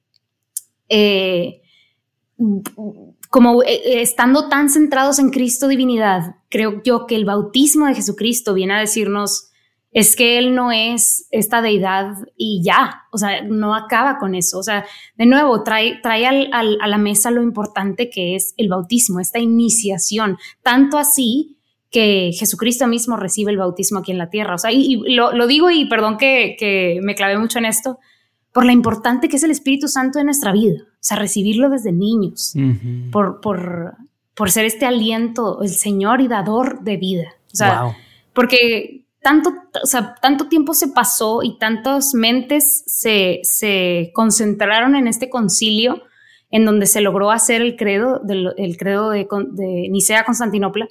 eh, 0.89 1.63
como 3.31 3.63
eh, 3.63 4.01
estando 4.03 4.49
tan 4.49 4.69
centrados 4.71 5.19
en 5.19 5.31
Cristo 5.31 5.69
divinidad, 5.69 6.37
creo 6.49 6.83
yo 6.85 7.07
que 7.07 7.17
el 7.17 7.25
bautismo 7.25 7.87
de 7.87 7.95
Jesucristo 7.95 8.55
viene 8.55 8.75
a 8.75 8.81
decirnos 8.81 9.51
es 9.93 10.15
que 10.15 10.37
Él 10.37 10.55
no 10.55 10.73
es 10.73 11.27
esta 11.31 11.63
deidad 11.63 12.13
y 12.37 12.61
ya, 12.63 13.05
o 13.13 13.19
sea, 13.19 13.43
no 13.43 13.75
acaba 13.75 14.19
con 14.19 14.35
eso, 14.35 14.59
o 14.59 14.63
sea, 14.63 14.85
de 15.17 15.25
nuevo, 15.25 15.63
trae, 15.63 16.01
trae 16.03 16.27
a 16.27 16.87
la 16.87 16.99
mesa 16.99 17.31
lo 17.31 17.43
importante 17.43 18.11
que 18.11 18.35
es 18.35 18.53
el 18.59 18.69
bautismo, 18.69 19.21
esta 19.21 19.39
iniciación, 19.39 20.37
tanto 20.63 20.99
así 20.99 21.57
que 21.91 22.33
Jesucristo 22.39 22.87
mismo 22.87 23.17
recibe 23.17 23.53
el 23.53 23.57
bautismo 23.57 24.01
aquí 24.01 24.13
en 24.13 24.19
la 24.19 24.29
tierra, 24.29 24.57
o 24.57 24.59
sea, 24.59 24.71
y, 24.71 24.97
lo, 25.15 25.47
digo 25.47 25.71
y 25.71 25.87
perdón 25.87 26.19
que, 26.19 26.57
que 26.59 27.01
me 27.03 27.15
clavé 27.15 27.39
mucho 27.39 27.59
en 27.59 27.65
esto, 27.65 27.99
por 28.57 28.65
lo 28.65 28.73
importante 28.73 29.29
que 29.29 29.37
es 29.37 29.43
el 29.43 29.51
Espíritu 29.51 29.87
Santo 29.87 30.19
en 30.19 30.25
nuestra 30.25 30.51
vida, 30.51 30.79
o 30.83 30.99
sea, 30.99 31.19
recibirlo 31.19 31.69
desde 31.69 31.93
niños, 31.93 32.55
por, 33.13 33.43
por, 33.43 33.97
por 34.35 34.51
ser 34.51 34.65
este 34.65 34.87
aliento, 34.87 35.61
el 35.61 35.69
Señor 35.69 36.23
y 36.23 36.29
dador 36.29 36.81
de 36.81 36.97
vida. 36.97 37.35
O 37.53 37.55
sea, 37.55 37.95
porque 38.33 39.05
tanto, 39.21 39.53
o 39.83 39.87
sea, 39.87 40.15
tanto 40.23 40.49
tiempo 40.49 40.73
se 40.73 40.89
pasó 40.89 41.43
y 41.43 41.59
tantas 41.59 42.15
mentes 42.15 42.83
se, 42.87 43.41
se 43.43 44.11
concentraron 44.15 44.97
en 44.97 45.07
este 45.07 45.29
concilio 45.29 46.01
en 46.51 46.65
donde 46.65 46.87
se 46.87 47.03
logró 47.03 47.33
hacer 47.33 47.61
el 47.61 47.77
credo, 47.77 48.21
del, 48.21 48.55
el 48.57 48.79
credo 48.79 49.11
de, 49.11 49.29
de 49.51 49.89
Nicea 49.91 50.25
Constantinopla, 50.25 50.89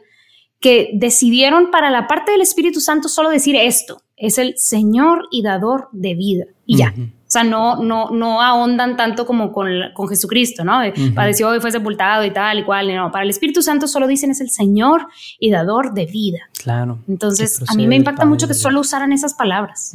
que 0.60 0.92
decidieron 0.94 1.72
para 1.72 1.90
la 1.90 2.06
parte 2.06 2.32
del 2.32 2.42
Espíritu 2.42 2.80
Santo 2.80 3.10
solo 3.10 3.32
decir 3.32 3.56
esto, 3.56 4.04
es 4.18 4.38
el 4.38 4.54
Señor 4.56 5.24
y 5.32 5.42
dador 5.42 5.90
de 5.94 6.14
vida. 6.14 6.46
Y 6.68 6.78
ya, 6.78 6.94
sea, 7.36 7.44
no, 7.44 7.82
no, 7.84 8.10
no 8.12 8.42
ahondan 8.42 8.98
tanto 8.98 9.26
como 9.26 9.52
con, 9.52 9.68
con 9.94 10.08
Jesucristo, 10.08 10.64
¿no? 10.64 10.82
Padeció 11.14 11.56
y 11.56 11.60
fue 11.60 11.72
sepultado 11.72 12.24
y 12.26 12.32
tal 12.32 12.60
y 12.60 12.64
cual. 12.64 12.94
No, 12.96 13.12
para 13.12 13.24
el 13.24 13.30
Espíritu 13.30 13.62
Santo 13.62 13.88
solo 13.88 14.08
dicen 14.08 14.32
es 14.32 14.42
el 14.42 14.50
Señor 14.50 15.08
y 15.40 15.52
dador 15.52 15.94
de 15.94 16.06
vida. 16.06 16.40
Claro. 16.62 17.00
Entonces, 17.08 17.62
a 17.68 17.76
mí 17.76 17.88
me 17.88 17.96
impacta 17.96 18.26
mucho 18.26 18.48
que 18.48 18.54
solo 18.54 18.80
usaran 18.80 19.12
esas 19.12 19.34
palabras. 19.34 19.92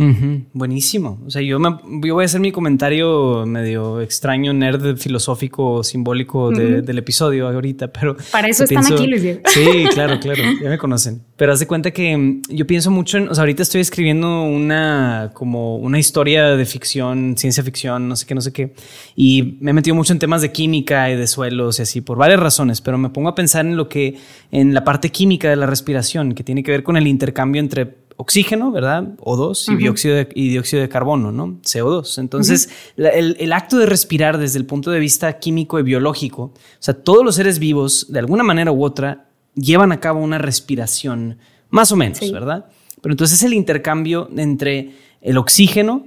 Buenísimo. 0.52 1.18
O 1.26 1.30
sea, 1.30 1.42
yo, 1.42 1.58
me, 1.58 1.76
yo 2.06 2.14
voy 2.14 2.22
a 2.22 2.26
hacer 2.26 2.40
mi 2.40 2.52
comentario 2.52 3.44
medio 3.46 4.00
extraño, 4.00 4.52
nerd, 4.52 4.96
filosófico, 4.96 5.82
simbólico 5.82 6.50
del 6.50 6.98
episodio 6.98 7.48
ahorita, 7.48 7.88
pero... 7.88 8.16
Para 8.30 8.48
eso 8.48 8.64
están 8.64 8.84
aquí, 8.92 9.06
Luis. 9.06 9.22
Sí, 9.46 9.84
claro, 9.92 10.18
claro. 10.20 10.42
Ya 10.62 10.68
me 10.68 10.78
conocen. 10.78 11.22
Pero 11.40 11.54
haz 11.54 11.58
de 11.58 11.66
cuenta 11.66 11.90
que 11.90 12.14
mm, 12.14 12.42
yo 12.50 12.66
pienso 12.66 12.90
mucho 12.90 13.16
en... 13.16 13.30
O 13.30 13.34
sea, 13.34 13.40
ahorita 13.40 13.62
estoy 13.62 13.80
escribiendo 13.80 14.42
una... 14.42 15.30
como 15.32 15.76
una 15.76 15.98
historia 15.98 16.48
de 16.48 16.66
ficción, 16.66 17.34
ciencia 17.38 17.64
ficción, 17.64 18.10
no 18.10 18.14
sé 18.14 18.26
qué, 18.26 18.34
no 18.34 18.42
sé 18.42 18.52
qué. 18.52 18.74
Y 19.16 19.56
me 19.58 19.70
he 19.70 19.72
metido 19.72 19.96
mucho 19.96 20.12
en 20.12 20.18
temas 20.18 20.42
de 20.42 20.52
química 20.52 21.10
y 21.10 21.16
de 21.16 21.26
suelos 21.26 21.78
y 21.78 21.82
así, 21.82 22.02
por 22.02 22.18
varias 22.18 22.40
razones, 22.40 22.82
pero 22.82 22.98
me 22.98 23.08
pongo 23.08 23.30
a 23.30 23.34
pensar 23.34 23.64
en 23.64 23.78
lo 23.78 23.88
que... 23.88 24.18
en 24.52 24.74
la 24.74 24.84
parte 24.84 25.08
química 25.08 25.48
de 25.48 25.56
la 25.56 25.64
respiración, 25.64 26.34
que 26.34 26.44
tiene 26.44 26.62
que 26.62 26.72
ver 26.72 26.82
con 26.82 26.98
el 26.98 27.06
intercambio 27.06 27.60
entre 27.60 27.96
oxígeno, 28.18 28.70
¿verdad? 28.70 29.14
O2 29.20 29.72
y, 29.72 29.76
dióxido 29.76 30.16
de, 30.16 30.28
y 30.34 30.50
dióxido 30.50 30.82
de 30.82 30.90
carbono, 30.90 31.32
¿no? 31.32 31.58
CO2. 31.62 32.18
Entonces, 32.18 32.68
el, 32.98 33.52
acto 33.54 33.78
de 33.78 33.86
respirar 33.86 34.36
desde 34.36 34.58
el 34.58 34.66
punto 34.66 34.90
de 34.90 35.00
vista 35.00 35.38
químico 35.38 35.78
y 35.78 35.84
biológico, 35.84 36.42
o 36.42 36.52
sea, 36.80 36.92
todos 36.92 37.24
los 37.24 37.36
seres 37.36 37.58
vivos, 37.58 38.08
de 38.10 38.18
alguna 38.18 38.44
manera 38.44 38.72
u 38.72 38.84
otra, 38.84 39.29
llevan 39.54 39.92
a 39.92 40.00
cabo 40.00 40.20
una 40.20 40.38
respiración, 40.38 41.38
más 41.70 41.92
o 41.92 41.96
menos, 41.96 42.30
¿verdad? 42.32 42.66
Pero 43.00 43.12
entonces 43.12 43.38
es 43.38 43.44
el 43.44 43.54
intercambio 43.54 44.28
entre 44.36 44.92
el 45.20 45.38
oxígeno 45.38 46.06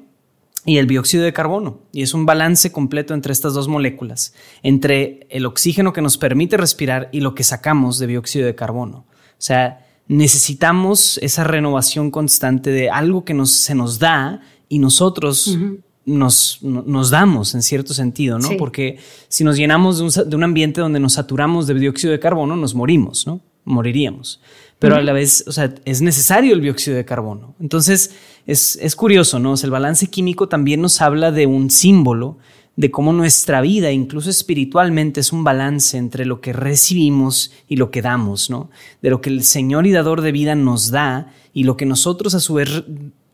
y 0.65 0.77
el 0.77 0.87
dióxido 0.87 1.23
de 1.23 1.33
carbono. 1.33 1.79
Y 1.91 2.03
es 2.03 2.13
un 2.13 2.25
balance 2.25 2.71
completo 2.71 3.13
entre 3.13 3.33
estas 3.33 3.53
dos 3.53 3.67
moléculas, 3.67 4.33
entre 4.61 5.27
el 5.29 5.45
oxígeno 5.45 5.93
que 5.93 6.01
nos 6.01 6.17
permite 6.17 6.57
respirar 6.57 7.09
y 7.11 7.21
lo 7.21 7.35
que 7.35 7.43
sacamos 7.43 7.99
de 7.99 8.07
dióxido 8.07 8.45
de 8.45 8.55
carbono. 8.55 9.05
O 9.07 9.45
sea, 9.45 9.85
necesitamos 10.07 11.17
esa 11.19 11.43
renovación 11.43 12.11
constante 12.11 12.71
de 12.71 12.89
algo 12.89 13.25
que 13.25 13.33
nos, 13.33 13.51
se 13.51 13.75
nos 13.75 13.99
da 13.99 14.41
y 14.69 14.79
nosotros 14.79 15.57
nos, 16.05 16.59
nos, 16.61 17.09
damos 17.09 17.55
en 17.55 17.61
cierto 17.61 17.93
sentido, 17.93 18.39
¿no? 18.39 18.49
Porque 18.57 18.97
si 19.29 19.43
nos 19.43 19.57
llenamos 19.57 19.97
de 19.97 20.03
un, 20.03 20.29
de 20.29 20.35
un, 20.35 20.43
ambiente 20.43 20.81
donde 20.81 20.99
nos 20.99 21.13
saturamos 21.13 21.65
de 21.67 21.75
dióxido 21.75 22.11
de 22.11 22.19
carbono, 22.19 22.55
nos 22.55 22.75
morimos, 22.75 23.25
¿no? 23.25 23.39
Moriríamos. 23.65 24.41
Pero 24.79 24.95
a 24.97 25.01
la 25.01 25.13
vez, 25.13 25.45
o 25.47 25.53
sea, 25.53 25.73
es 25.85 26.01
necesario 26.01 26.53
el 26.53 26.61
dióxido 26.61 26.97
de 26.97 27.05
carbono. 27.05 27.55
Entonces, 27.61 28.11
es, 28.45 28.77
es 28.81 28.95
curioso, 28.97 29.39
¿no? 29.39 29.53
O 29.53 29.57
sea, 29.57 29.67
el 29.67 29.71
balance 29.71 30.07
químico 30.07 30.49
también 30.49 30.81
nos 30.81 30.99
habla 31.01 31.31
de 31.31 31.47
un 31.47 31.69
símbolo 31.69 32.37
de 32.75 32.89
cómo 32.91 33.13
nuestra 33.13 33.61
vida, 33.61 33.91
incluso 33.91 34.29
espiritualmente, 34.29 35.19
es 35.19 35.31
un 35.31 35.43
balance 35.43 35.97
entre 35.97 36.25
lo 36.25 36.41
que 36.41 36.53
recibimos 36.53 37.51
y 37.67 37.75
lo 37.75 37.91
que 37.91 38.01
damos, 38.01 38.49
¿no? 38.49 38.69
De 39.01 39.09
lo 39.09 39.21
que 39.21 39.29
el 39.29 39.43
Señor 39.43 39.85
y 39.85 39.91
dador 39.91 40.21
de 40.21 40.31
vida 40.31 40.55
nos 40.55 40.89
da 40.89 41.31
y 41.53 41.63
lo 41.63 41.77
que 41.77 41.85
nosotros 41.85 42.33
a 42.33 42.39
su 42.39 42.55
vez 42.55 42.83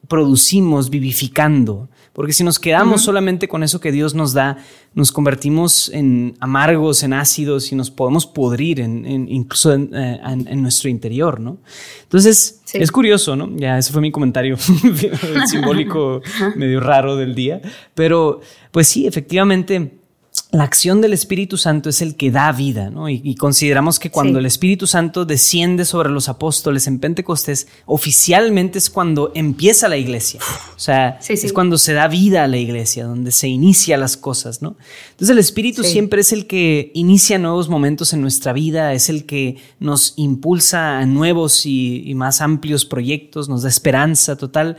producimos 0.07 0.89
vivificando. 0.89 1.89
Porque 2.13 2.33
si 2.33 2.43
nos 2.43 2.59
quedamos 2.59 3.01
solamente 3.01 3.47
con 3.47 3.63
eso 3.63 3.79
que 3.79 3.91
Dios 3.91 4.15
nos 4.15 4.33
da, 4.33 4.57
nos 4.93 5.11
convertimos 5.11 5.89
en 5.93 6.35
amargos, 6.39 7.03
en 7.03 7.13
ácidos 7.13 7.71
y 7.71 7.75
nos 7.75 7.91
podemos 7.91 8.25
podrir 8.25 8.79
en, 8.79 9.05
incluso 9.29 9.73
eh, 9.73 10.19
en, 10.23 10.61
nuestro 10.61 10.89
interior, 10.89 11.39
¿no? 11.39 11.57
Entonces, 12.03 12.61
es 12.73 12.91
curioso, 12.91 13.35
¿no? 13.35 13.49
Ya, 13.55 13.77
ese 13.77 13.91
fue 13.91 14.01
mi 14.01 14.11
comentario 14.11 14.57
simbólico 15.47 16.21
medio 16.55 16.79
raro 16.79 17.15
del 17.15 17.35
día. 17.35 17.61
Pero, 17.93 18.41
pues 18.71 18.87
sí, 18.87 19.07
efectivamente 19.07 19.99
la 20.51 20.63
acción 20.63 20.99
del 21.01 21.13
Espíritu 21.13 21.57
Santo 21.57 21.89
es 21.89 22.01
el 22.01 22.15
que 22.15 22.31
da 22.31 22.51
vida, 22.51 22.89
¿no? 22.89 23.07
Y, 23.07 23.35
consideramos 23.35 23.99
que 23.99 24.09
cuando 24.09 24.39
el 24.39 24.45
Espíritu 24.45 24.87
Santo 24.87 25.25
desciende 25.25 25.85
sobre 25.85 26.09
los 26.09 26.27
apóstoles 26.27 26.87
en 26.87 26.99
Pentecostés, 26.99 27.67
oficialmente 27.85 28.79
es 28.79 28.89
cuando 28.89 29.31
empieza 29.35 29.87
la 29.87 29.97
iglesia. 29.97 30.39
O 30.79 30.81
sea, 30.81 31.19
es 31.27 31.51
cuando 31.51 31.77
se 31.77 31.91
da 31.91 32.07
vida 32.07 32.45
a 32.45 32.47
la 32.47 32.55
iglesia, 32.55 33.03
donde 33.03 33.33
se 33.33 33.49
inicia 33.49 33.97
las 33.97 34.15
cosas, 34.15 34.61
¿no? 34.61 34.77
Entonces 35.09 35.31
el 35.31 35.37
Espíritu 35.37 35.83
siempre 35.83 36.21
es 36.21 36.31
el 36.31 36.47
que 36.47 36.93
inicia 36.93 37.37
nuevos 37.37 37.67
momentos 37.67 38.13
en 38.13 38.21
nuestra 38.21 38.53
vida, 38.53 38.93
es 38.93 39.09
el 39.09 39.25
que 39.25 39.57
nos 39.81 40.13
impulsa 40.15 40.99
a 40.99 41.05
nuevos 41.05 41.65
y, 41.65 42.09
y 42.09 42.15
más 42.15 42.39
amplios 42.39 42.85
proyectos, 42.85 43.49
nos 43.49 43.63
da 43.63 43.67
esperanza 43.67 44.37
total. 44.37 44.77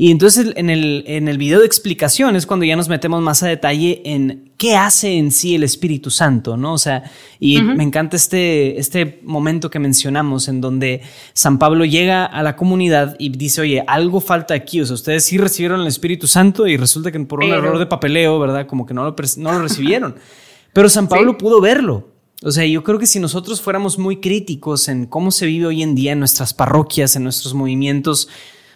Y 0.00 0.10
entonces 0.10 0.54
en 0.56 0.70
el, 0.70 1.04
en 1.06 1.28
el 1.28 1.36
video 1.36 1.60
de 1.60 1.66
explicación 1.66 2.34
es 2.34 2.46
cuando 2.46 2.64
ya 2.64 2.74
nos 2.74 2.88
metemos 2.88 3.20
más 3.20 3.42
a 3.42 3.48
detalle 3.48 4.00
en 4.06 4.50
qué 4.56 4.74
hace 4.74 5.18
en 5.18 5.30
sí 5.30 5.54
el 5.54 5.62
Espíritu 5.62 6.10
Santo, 6.10 6.56
¿no? 6.56 6.72
O 6.72 6.78
sea, 6.78 7.02
y 7.38 7.60
me 7.60 7.82
encanta 7.82 8.16
este, 8.16 8.80
este 8.80 9.20
momento 9.24 9.70
que 9.70 9.78
mencionamos 9.78 10.48
en 10.48 10.62
donde 10.62 11.02
San 11.34 11.58
Pablo 11.58 11.84
llega 11.84 12.24
a 12.24 12.42
la 12.42 12.56
comunidad 12.56 13.14
y 13.18 13.28
dice, 13.28 13.60
oye, 13.60 13.84
algo 13.86 14.20
falta 14.22 14.54
aquí, 14.54 14.80
o 14.80 14.86
sea, 14.86 14.94
ustedes 14.94 15.24
sí 15.24 15.36
recibieron 15.40 15.80
el 15.80 15.86
Espíritu 15.86 16.26
Santo 16.26 16.66
y 16.66 16.76
resulta 16.76 17.10
que 17.10 17.20
por 17.20 17.42
un 17.42 17.50
error 17.50 17.78
de 17.78 17.86
papeleo, 17.86 18.38
¿verdad? 18.38 18.66
Como 18.66 18.86
que 18.86 18.94
no 18.94 19.04
lo, 19.04 19.14
no 19.36 19.52
lo 19.52 19.62
recibieron. 19.62 20.16
Pero 20.72 20.88
San 20.88 21.08
Pablo 21.08 21.36
pudo 21.36 21.60
verlo. 21.60 22.08
O 22.42 22.50
sea, 22.50 22.64
yo 22.64 22.82
creo 22.82 22.98
que 22.98 23.06
si 23.06 23.20
nosotros 23.20 23.60
fuéramos 23.60 23.98
muy 23.98 24.20
críticos 24.20 24.88
en 24.88 25.06
cómo 25.06 25.30
se 25.30 25.46
vive 25.46 25.66
hoy 25.66 25.82
en 25.82 25.94
día 25.94 26.12
en 26.12 26.20
nuestras 26.20 26.54
parroquias, 26.54 27.16
en 27.16 27.24
nuestros 27.24 27.52
movimientos, 27.52 28.28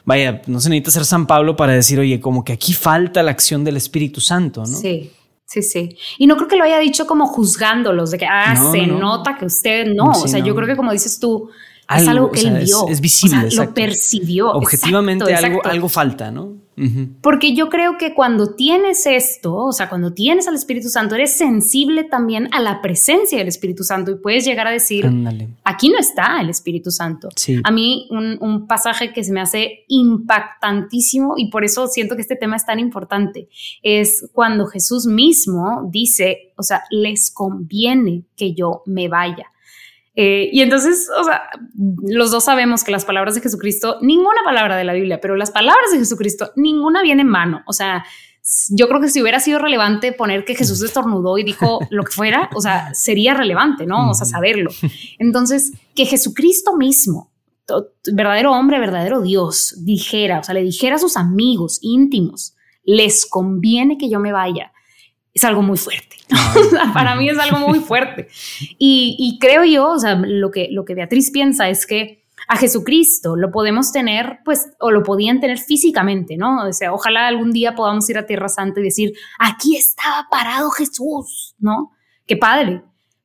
vaya, 0.05 0.43
no 0.47 0.61
se 0.61 0.69
necesita 0.69 0.91
ser 0.91 1.05
San 1.05 1.27
Pablo 1.27 1.57
para 1.57 1.73
decir, 1.73 1.99
oye, 1.99 2.21
como 2.21 2.45
que 2.45 2.53
aquí 2.53 2.75
falta 2.75 3.23
la 3.23 3.31
acción 3.31 3.65
del 3.65 3.77
Espíritu 3.77 4.21
Santo, 4.21 4.61
¿no? 4.61 4.67
Sí. 4.67 5.11
Sí, 5.47 5.63
sí. 5.63 5.97
Y 6.19 6.27
no 6.27 6.37
creo 6.37 6.49
que 6.49 6.57
lo 6.57 6.65
haya 6.65 6.79
dicho 6.79 7.07
como 7.07 7.27
juzgándolos, 7.27 8.11
de 8.11 8.19
que, 8.19 8.27
ah, 8.27 8.57
se 8.73 8.87
nota 8.87 9.37
que 9.37 9.45
usted 9.45 9.87
no. 9.95 10.11
o 10.11 10.27
sea, 10.27 10.41
yo 10.41 10.55
creo 10.55 10.67
que 10.67 10.75
como 10.75 10.91
dices 10.91 11.21
tú, 11.21 11.51
es 11.89 12.09
algo 12.09 12.31
que 12.31 12.41
él 12.41 12.65
vio. 12.65 12.89
Es, 12.89 13.01
visible. 13.01 13.49
lo 13.53 13.75
percibió. 13.75 14.51
Objetivamente 14.53 15.35
algo, 15.35 15.65
algo 15.65 15.89
falta, 15.89 16.31
¿no? 16.31 16.65
Porque 17.21 17.55
yo 17.55 17.69
creo 17.69 17.99
que 17.99 18.15
cuando 18.15 18.55
tienes 18.55 19.07
esto, 19.07 19.55
o 19.55 19.73
sea, 19.73 19.89
cuando 19.89 20.13
tienes 20.13 20.49
al 20.49 20.57
Espíritu 20.57 20.89
Santo, 20.89 21.15
eres 21.15 21.37
sensible 21.37 22.05
también 22.05 22.49
a 22.53 22.61
la 22.61 22.83
presencia 22.83 23.39
del 23.39 23.49
Espíritu 23.49 23.85
Santo 23.85 24.11
y 24.11 24.17
puedes 24.17 24.45
llegar 24.45 24.67
a 24.67 24.71
decir, 24.71 25.09
aquí 25.63 25.89
no 25.89 25.99
está 25.99 26.41
el 26.41 26.51
Espíritu 26.51 26.91
Santo. 26.91 27.29
A 27.63 27.71
mí 27.71 28.09
un, 28.11 28.39
un, 28.41 28.67
pasaje 28.67 29.13
que 29.13 29.23
se 29.23 29.33
me 29.33 29.41
hace 29.41 29.85
impactantísimo 29.89 31.35
y 31.37 31.49
por 31.51 31.65
eso 31.65 31.87
siento 31.87 32.17
que 32.17 32.23
este 32.23 32.37
tema 32.37 32.57
es 32.57 32.67
tan 32.67 32.81
importante, 32.81 33.49
es 33.83 34.29
cuando 34.33 34.67
Jesús 34.67 35.07
mismo 35.07 35.89
dice, 35.91 36.53
o 36.57 36.63
sea, 36.63 36.83
les 36.91 37.31
conviene 37.31 38.25
que 38.37 38.55
yo 38.55 38.83
me 38.87 39.09
vaya. 39.09 39.47
Eh, 40.17 40.49
y 40.53 40.63
entonces, 40.63 41.09
o 41.19 41.25
sea, 41.25 41.43
los 42.03 42.31
dos 42.31 42.45
sabemos 42.45 42.85
que 42.85 42.93
las 42.93 43.05
palabras 43.05 43.35
de 43.35 43.41
Jesucristo, 43.41 43.99
ninguna 44.01 44.43
palabra 44.45 44.77
de 44.77 44.85
la 44.85 44.93
Biblia, 44.93 45.21
pero 45.21 45.37
las 45.37 45.51
palabras 45.51 45.91
de 45.93 45.99
Jesucristo, 45.99 46.53
ninguna 46.57 47.03
viene 47.03 47.23
en 47.23 47.29
mano. 47.29 47.63
O 47.67 47.73
sea, 47.73 48.05
yo 48.71 48.89
creo 48.89 49.01
que 49.01 49.09
si 49.09 49.23
hubiera 49.23 49.41
sido 49.41 49.59
relevante 49.59 50.13
poner 50.13 50.45
que 50.45 50.55
Jesús 50.55 50.83
estornudó 50.83 51.39
y 51.39 51.43
dijo 51.45 51.81
lo 51.91 52.05
que 52.05 52.13
fuera, 52.13 52.51
o 52.55 52.61
sea, 52.61 52.95
sería 52.95 53.35
relevante, 53.35 53.87
¿no? 53.87 54.11
O 54.11 54.15
sea, 54.15 54.27
saberlo. 54.27 54.71
Entonces, 55.19 55.73
que 55.95 56.07
Jesucristo 56.07 56.77
mismo, 56.77 57.33
verdadero 58.13 58.53
hombre, 58.53 58.79
verdadero 58.79 59.23
Dios, 59.23 59.75
dijera, 59.85 60.41
o 60.41 60.45
sea, 60.45 60.55
le 60.55 60.63
dijera 60.63 60.97
a 60.97 60.99
sus 60.99 61.17
amigos 61.17 61.79
íntimos, 61.83 62.55
les 62.85 63.27
conviene 63.27 63.97
que 63.97 64.11
yo 64.11 64.21
me 64.21 64.33
vaya 64.33 64.74
es 65.35 65.45
algo 65.45 65.63
muy 65.63 65.77
fuerte. 65.77 66.17
Para 66.95 67.17
mí 67.17 67.29
es 67.29 67.39
algo 67.39 67.59
muy 67.59 67.81
fuerte. 67.81 68.29
Y, 68.79 69.37
creo 69.41 69.65
yo, 69.65 69.91
o 69.91 69.99
sea, 69.99 70.15
lo 70.15 70.51
que, 70.51 70.69
lo 70.71 70.85
que 70.85 70.95
Beatriz 70.95 71.31
piensa 71.33 71.69
es 71.69 71.87
que 71.87 72.25
a 72.47 72.57
Jesucristo 72.57 73.37
lo 73.37 73.51
podemos 73.51 73.91
tener, 73.91 74.39
pues, 74.45 74.69
o 74.79 74.91
lo 74.91 75.03
podían 75.03 75.41
tener 75.41 75.59
físicamente, 75.59 76.37
¿no? 76.37 76.67
O 76.67 76.73
sea, 76.73 76.93
ojalá 76.93 77.27
algún 77.27 77.53
día 77.53 77.75
podamos 77.75 78.09
ir 78.11 78.19
a 78.19 78.27
Tierra 78.27 78.49
Santa 78.49 78.81
y 78.81 78.85
decir, 78.85 79.13
aquí 79.39 79.77
estaba 79.77 80.29
parado 80.31 80.71
Jesús, 80.71 81.55
¿no? 81.59 81.93
Qué 82.27 82.37
padre. 82.37 82.83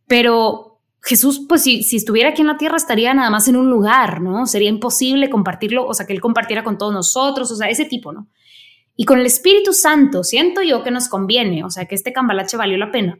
Pero 0.08 0.80
Jesús, 1.02 1.46
pues, 1.48 1.64
si, 1.64 1.84
si 1.84 1.98
estuviera 1.98 2.30
aquí 2.30 2.42
en 2.42 2.48
la 2.48 2.58
Tierra, 2.58 2.78
estaría 2.78 3.14
nada 3.14 3.30
más 3.30 3.48
en 3.48 3.56
un 3.56 3.70
lugar, 3.70 4.22
¿no? 4.22 4.48
Sería 4.48 4.70
imposible 4.70 5.30
compartirlo, 5.30 5.86
o 5.86 5.94
sea, 5.94 6.08
que 6.08 6.14
Él 6.14 6.22
compartiera 6.22 6.64
con 6.64 6.78
todos 6.78 6.94
nosotros, 6.94 7.52
o 7.52 7.56
sea, 7.56 7.70
ese 7.70 7.86
tipo, 7.86 8.14
¿no? 8.14 8.28
Y 9.00 9.06
con 9.06 9.18
el 9.18 9.26
Espíritu 9.26 9.72
Santo 9.72 10.26
siento 10.26 10.62
yo 10.62 10.84
que 10.84 10.92
nos 10.92 11.08
conviene, 11.08 11.64
o 11.64 11.70
sea, 11.70 11.86
que 11.86 11.96
este 11.96 12.12
cambalache 12.12 12.58
valió 12.58 12.78
la 12.78 12.92
pena, 12.92 13.18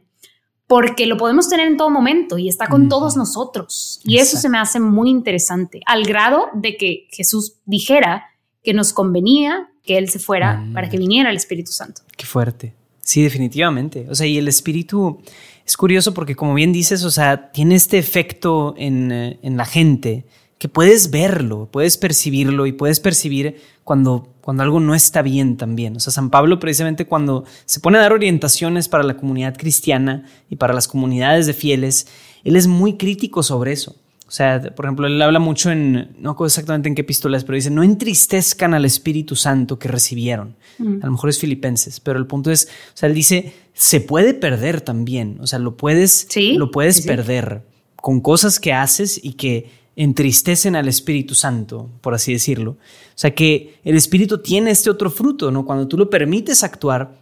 porque 0.66 1.06
lo 1.06 1.16
podemos 1.16 1.48
tener 1.48 1.68
en 1.68 1.78
todo 1.78 1.88
momento 1.88 2.36
y 2.36 2.50
está 2.50 2.66
con 2.66 2.90
todos 2.90 3.16
nosotros. 3.16 3.98
Y 4.04 4.18
eso 4.18 4.36
se 4.36 4.50
me 4.50 4.58
hace 4.58 4.78
muy 4.78 5.08
interesante, 5.08 5.80
al 5.86 6.04
grado 6.04 6.48
de 6.52 6.76
que 6.76 7.08
Jesús 7.10 7.54
dijera 7.64 8.26
que 8.62 8.74
nos 8.74 8.92
convenía 8.92 9.70
que 9.82 9.96
Él 9.96 10.10
se 10.10 10.18
fuera 10.18 10.58
mm. 10.58 10.74
para 10.74 10.90
que 10.90 10.98
viniera 10.98 11.30
el 11.30 11.36
Espíritu 11.36 11.72
Santo. 11.72 12.02
Qué 12.14 12.26
fuerte. 12.26 12.74
Sí, 13.00 13.22
definitivamente. 13.22 14.06
O 14.10 14.14
sea, 14.14 14.26
y 14.26 14.36
el 14.36 14.48
Espíritu 14.48 15.22
es 15.64 15.78
curioso 15.78 16.12
porque 16.12 16.36
como 16.36 16.52
bien 16.52 16.74
dices, 16.74 17.04
o 17.04 17.10
sea, 17.10 17.52
tiene 17.52 17.76
este 17.76 17.96
efecto 17.96 18.74
en, 18.76 19.10
eh, 19.10 19.38
en 19.40 19.56
la 19.56 19.64
gente 19.64 20.26
que 20.60 20.68
puedes 20.68 21.10
verlo, 21.10 21.70
puedes 21.72 21.96
percibirlo 21.96 22.66
y 22.66 22.72
puedes 22.72 23.00
percibir 23.00 23.56
cuando, 23.82 24.28
cuando 24.42 24.62
algo 24.62 24.78
no 24.78 24.94
está 24.94 25.22
bien 25.22 25.56
también. 25.56 25.96
O 25.96 26.00
sea, 26.00 26.12
San 26.12 26.28
Pablo 26.28 26.60
precisamente 26.60 27.06
cuando 27.06 27.46
se 27.64 27.80
pone 27.80 27.96
a 27.96 28.02
dar 28.02 28.12
orientaciones 28.12 28.86
para 28.86 29.02
la 29.02 29.16
comunidad 29.16 29.56
cristiana 29.56 30.26
y 30.50 30.56
para 30.56 30.74
las 30.74 30.86
comunidades 30.86 31.46
de 31.46 31.54
fieles, 31.54 32.08
él 32.44 32.56
es 32.56 32.66
muy 32.66 32.98
crítico 32.98 33.42
sobre 33.42 33.72
eso. 33.72 33.96
O 34.28 34.30
sea, 34.30 34.60
por 34.76 34.84
ejemplo, 34.84 35.06
él 35.06 35.22
habla 35.22 35.38
mucho 35.38 35.70
en, 35.70 36.14
no 36.18 36.32
acuerdo 36.32 36.48
exactamente 36.48 36.90
en 36.90 36.94
qué 36.94 37.00
epístola 37.00 37.40
pero 37.40 37.54
dice, 37.54 37.70
no 37.70 37.82
entristezcan 37.82 38.74
al 38.74 38.84
Espíritu 38.84 39.36
Santo 39.36 39.78
que 39.78 39.88
recibieron. 39.88 40.56
Mm. 40.76 40.98
A 41.02 41.06
lo 41.06 41.12
mejor 41.12 41.30
es 41.30 41.38
filipenses, 41.38 42.00
pero 42.00 42.18
el 42.18 42.26
punto 42.26 42.50
es, 42.50 42.66
o 42.66 42.96
sea, 42.98 43.08
él 43.08 43.14
dice, 43.14 43.54
se 43.72 44.02
puede 44.02 44.34
perder 44.34 44.82
también. 44.82 45.38
O 45.40 45.46
sea, 45.46 45.58
lo 45.58 45.78
puedes, 45.78 46.28
lo 46.36 46.70
puedes 46.70 47.00
perder 47.00 47.62
con 47.96 48.20
cosas 48.20 48.60
que 48.60 48.74
haces 48.74 49.18
y 49.22 49.32
que 49.32 49.79
entristecen 50.02 50.76
al 50.76 50.88
Espíritu 50.88 51.34
Santo, 51.34 51.90
por 52.00 52.14
así 52.14 52.32
decirlo. 52.32 52.70
O 52.70 53.16
sea, 53.16 53.34
que 53.34 53.78
el 53.84 53.96
Espíritu 53.96 54.38
tiene 54.38 54.70
este 54.70 54.88
otro 54.88 55.10
fruto, 55.10 55.50
¿no? 55.50 55.66
Cuando 55.66 55.86
tú 55.86 55.98
lo 55.98 56.08
permites 56.08 56.64
actuar, 56.64 57.18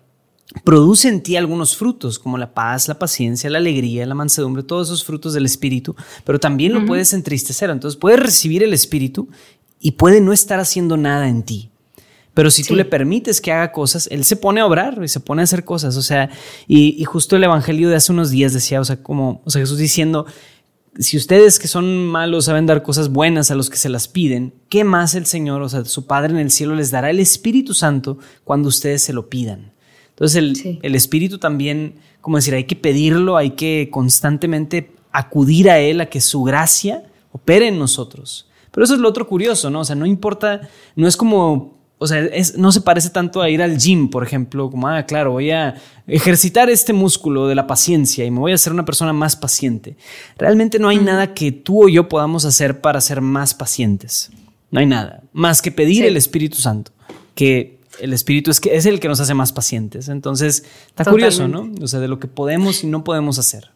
produce 0.63 1.09
en 1.09 1.21
ti 1.21 1.35
algunos 1.35 1.77
frutos, 1.77 2.21
como 2.21 2.39
la 2.39 2.55
paz, 2.55 2.87
la 2.87 2.97
paciencia, 2.97 3.51
la 3.51 3.59
alegría, 3.59 4.07
la 4.07 4.15
mansedumbre, 4.15 4.63
todos 4.63 4.89
esos 4.89 5.05
frutos 5.05 5.35
del 5.35 5.45
Espíritu, 5.45 5.97
pero 6.25 6.39
también 6.39 6.73
lo 6.73 6.87
puedes 6.87 7.13
entristecer. 7.13 7.69
Entonces 7.71 7.99
puedes 7.99 8.21
recibir 8.21 8.63
el 8.63 8.73
Espíritu 8.73 9.29
y 9.81 9.93
puede 9.93 10.21
no 10.21 10.33
estar 10.33 10.61
haciendo 10.61 10.97
nada 10.97 11.29
en 11.29 11.43
ti. 11.43 11.71
Pero 12.33 12.53
si 12.53 12.63
tú 12.63 12.77
le 12.77 12.85
permites 12.85 13.41
que 13.41 13.51
haga 13.51 13.73
cosas, 13.73 14.07
Él 14.13 14.25
se 14.25 14.37
pone 14.37 14.61
a 14.61 14.67
obrar 14.67 15.01
y 15.03 15.09
se 15.09 15.19
pone 15.19 15.43
a 15.43 15.45
hacer 15.45 15.65
cosas. 15.65 15.97
O 15.97 16.03
sea, 16.03 16.31
y, 16.69 17.03
justo 17.03 17.35
el 17.35 17.43
Evangelio 17.43 17.89
de 17.89 17.97
hace 17.97 18.13
unos 18.13 18.31
días 18.31 18.53
decía, 18.53 18.81
o 18.81 18.85
sea, 18.85 19.03
como, 19.03 19.43
o 19.45 19.51
sea, 19.51 19.61
Jesús 19.61 19.79
diciendo, 19.79 20.25
si 20.99 21.17
ustedes 21.17 21.59
que 21.59 21.69
son 21.69 22.07
malos 22.07 22.47
saben 22.47 22.67
dar 22.67 22.83
cosas 22.83 23.11
buenas 23.11 23.51
a 23.51 23.55
los 23.55 23.71
que 23.71 23.77
se 23.77 23.89
las 23.89 24.09
piden, 24.09 24.55
¿qué 24.69 24.85
más 24.85 25.15
el 25.15 25.27
Señor, 25.27 25.63
o 25.63 25.69
sea, 25.69 25.85
su 25.85 26.07
Padre 26.07 26.33
en 26.33 26.39
el 26.39 26.51
cielo 26.51 26.75
les 26.75 26.91
dará 26.91 27.11
el 27.11 27.21
Espíritu 27.21 27.75
Santo 27.75 28.19
cuando 28.45 28.69
ustedes 28.69 29.03
se 29.03 29.13
lo 29.13 29.29
pidan? 29.29 29.73
Entonces 30.19 30.79
el, 30.83 30.95
espíritu 30.97 31.39
también, 31.39 31.95
como 32.21 32.39
decir, 32.39 32.53
hay 32.53 32.65
que 32.65 32.75
pedirlo, 32.75 33.37
hay 33.37 33.51
que 33.51 33.89
constantemente 33.93 34.91
acudir 35.13 35.71
a 35.71 35.79
él, 35.79 36.01
a 36.01 36.07
que 36.07 36.21
su 36.21 36.43
gracia 36.43 37.05
opere 37.31 37.69
en 37.69 37.79
nosotros. 37.79 38.49
Pero 38.73 38.85
eso 38.85 38.95
es 38.95 39.01
lo 39.01 39.09
otro 39.09 39.29
curioso, 39.29 39.71
¿no? 39.71 39.81
O 39.81 39.85
sea, 39.85 39.95
no 39.95 40.07
importa, 40.07 40.69
no 40.97 41.07
es 41.07 41.17
como, 41.17 41.78
o 41.99 42.07
sea, 42.07 42.29
no 42.57 42.71
se 42.71 42.81
parece 42.81 43.11
tanto 43.11 43.43
a 43.43 43.51
ir 43.51 43.61
al 43.61 43.77
gym, 43.77 44.09
por 44.09 44.25
ejemplo, 44.25 44.71
como, 44.71 44.89
ah, 44.89 45.03
claro, 45.03 45.33
voy 45.33 45.51
a 45.51 45.75
ejercitar 46.07 46.71
este 46.71 46.93
músculo 46.93 47.49
de 47.49 47.57
la 47.57 47.67
paciencia 47.67 48.25
y 48.25 48.31
me 48.31 48.39
voy 48.39 48.53
a 48.53 48.55
hacer 48.55 48.73
una 48.73 48.85
persona 48.85 49.13
más 49.13 49.35
paciente. 49.35 49.97
Realmente 50.37 50.79
no 50.79 50.89
hay 50.89 50.99
nada 50.99 51.35
que 51.35 51.51
tú 51.51 51.85
o 51.85 51.89
yo 51.89 52.09
podamos 52.09 52.45
hacer 52.45 52.81
para 52.81 53.01
ser 53.01 53.21
más 53.21 53.53
pacientes. 53.53 54.31
No 54.71 54.81
hay 54.81 54.87
nada, 54.87 55.23
más 55.33 55.61
que 55.61 55.73
pedir 55.73 56.05
el 56.05 56.17
Espíritu 56.17 56.59
Santo, 56.59 56.93
que 57.35 57.79
el 58.01 58.13
espíritu 58.13 58.51
es, 58.51 58.61
que 58.61 58.77
es 58.77 58.87
el 58.87 59.01
que 59.01 59.09
nos 59.09 59.19
hace 59.19 59.35
más 59.35 59.53
pacientes. 59.53 60.09
Entonces, 60.09 60.65
está 60.87 61.05
curioso, 61.05 61.49
¿no? 61.49 61.69
O 61.83 61.89
sea, 61.89 61.99
de 61.99 62.07
lo 62.07 62.21
que 62.21 62.29
podemos 62.29 62.85
y 62.85 62.87
no 62.87 63.03
podemos 63.03 63.39
hacer. 63.39 63.71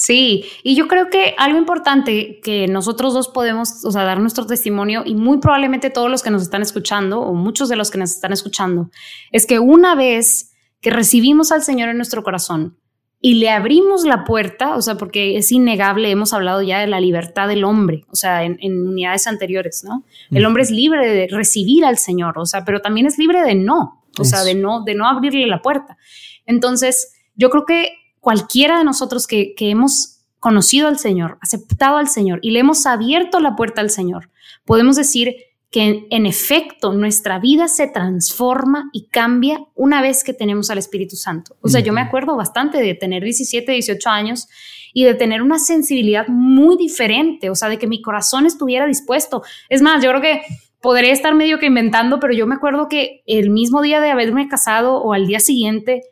Sí, 0.00 0.46
y 0.62 0.76
yo 0.76 0.88
creo 0.88 1.10
que 1.10 1.34
algo 1.36 1.58
importante 1.58 2.40
que 2.42 2.66
nosotros 2.68 3.12
dos 3.12 3.28
podemos, 3.28 3.84
o 3.84 3.92
sea, 3.92 4.02
dar 4.04 4.18
nuestro 4.18 4.46
testimonio 4.46 5.02
y 5.04 5.14
muy 5.14 5.40
probablemente 5.40 5.90
todos 5.90 6.10
los 6.10 6.22
que 6.22 6.30
nos 6.30 6.40
están 6.40 6.62
escuchando 6.62 7.20
o 7.20 7.34
muchos 7.34 7.68
de 7.68 7.76
los 7.76 7.90
que 7.90 7.98
nos 7.98 8.12
están 8.12 8.32
escuchando, 8.32 8.90
es 9.30 9.44
que 9.44 9.58
una 9.58 9.94
vez 9.94 10.54
que 10.80 10.88
recibimos 10.88 11.52
al 11.52 11.62
Señor 11.62 11.90
en 11.90 11.98
nuestro 11.98 12.22
corazón, 12.22 12.78
y 13.20 13.34
le 13.34 13.50
abrimos 13.50 14.04
la 14.04 14.24
puerta, 14.24 14.74
o 14.74 14.80
sea, 14.80 14.94
porque 14.94 15.36
es 15.36 15.52
innegable, 15.52 16.10
hemos 16.10 16.32
hablado 16.32 16.62
ya 16.62 16.80
de 16.80 16.86
la 16.86 16.98
libertad 16.98 17.46
del 17.46 17.64
hombre, 17.64 18.06
o 18.10 18.16
sea, 18.16 18.44
en, 18.44 18.56
unidades 18.88 19.26
anteriores, 19.26 19.84
¿no? 19.84 20.04
El 20.30 20.46
hombre 20.46 20.62
es 20.62 20.70
libre 20.70 21.06
de 21.06 21.28
recibir 21.30 21.84
al 21.84 21.98
Señor, 21.98 22.38
o 22.38 22.46
sea, 22.46 22.64
pero 22.64 22.80
también 22.80 23.06
es 23.06 23.18
libre 23.18 23.42
de 23.42 23.54
no, 23.54 24.02
o 24.18 24.24
sea, 24.24 24.44
de 24.44 24.54
no, 24.54 24.82
de 24.82 24.94
no 24.94 25.06
abrirle 25.06 25.46
la 25.46 25.60
puerta. 25.60 25.98
Entonces, 26.46 27.12
yo 27.34 27.50
creo 27.50 27.66
que 27.66 27.90
cualquiera 28.20 28.78
de 28.78 28.84
nosotros 28.84 29.26
que, 29.26 29.54
que 29.54 29.70
hemos 29.70 30.20
conocido 30.38 30.88
al 30.88 30.98
Señor, 30.98 31.38
aceptado 31.40 31.96
al 31.96 32.08
Señor 32.08 32.38
y 32.42 32.50
le 32.50 32.60
hemos 32.60 32.86
abierto 32.86 33.40
la 33.40 33.56
puerta 33.56 33.80
al 33.80 33.90
Señor, 33.90 34.30
podemos 34.64 34.96
decir, 34.96 35.34
que 35.70 36.08
en, 36.10 36.26
efecto 36.26 36.92
nuestra 36.92 37.38
vida 37.38 37.68
se 37.68 37.86
transforma 37.86 38.90
y 38.92 39.06
cambia 39.06 39.60
una 39.76 40.02
vez 40.02 40.24
que 40.24 40.34
tenemos 40.34 40.68
al 40.68 40.78
Espíritu 40.78 41.14
Santo. 41.14 41.56
O 41.60 41.68
sea, 41.68 41.80
yo 41.80 41.92
me 41.92 42.00
acuerdo 42.00 42.36
bastante 42.36 42.78
de 42.78 42.94
tener 42.94 43.22
17, 43.22 43.70
18 43.70 44.10
años 44.10 44.48
y 44.92 45.04
de 45.04 45.14
tener 45.14 45.42
una 45.42 45.60
sensibilidad 45.60 46.26
muy 46.26 46.76
diferente, 46.76 47.50
o 47.50 47.54
sea, 47.54 47.68
de 47.68 47.78
que 47.78 47.86
mi 47.86 48.02
corazón 48.02 48.46
estuviera 48.46 48.86
dispuesto. 48.86 49.44
Es 49.68 49.80
más, 49.80 50.02
yo 50.02 50.10
creo 50.10 50.20
que 50.20 50.42
podría 50.80 51.12
estar 51.12 51.36
medio 51.36 51.60
que 51.60 51.66
inventando, 51.66 52.18
pero 52.18 52.32
yo 52.32 52.48
me 52.48 52.56
acuerdo 52.56 52.88
que 52.88 53.22
el 53.26 53.50
mismo 53.50 53.80
día 53.80 54.00
de 54.00 54.10
haberme 54.10 54.48
casado 54.48 54.96
o 54.96 55.12
al 55.12 55.28
día 55.28 55.38
siguiente 55.38 56.02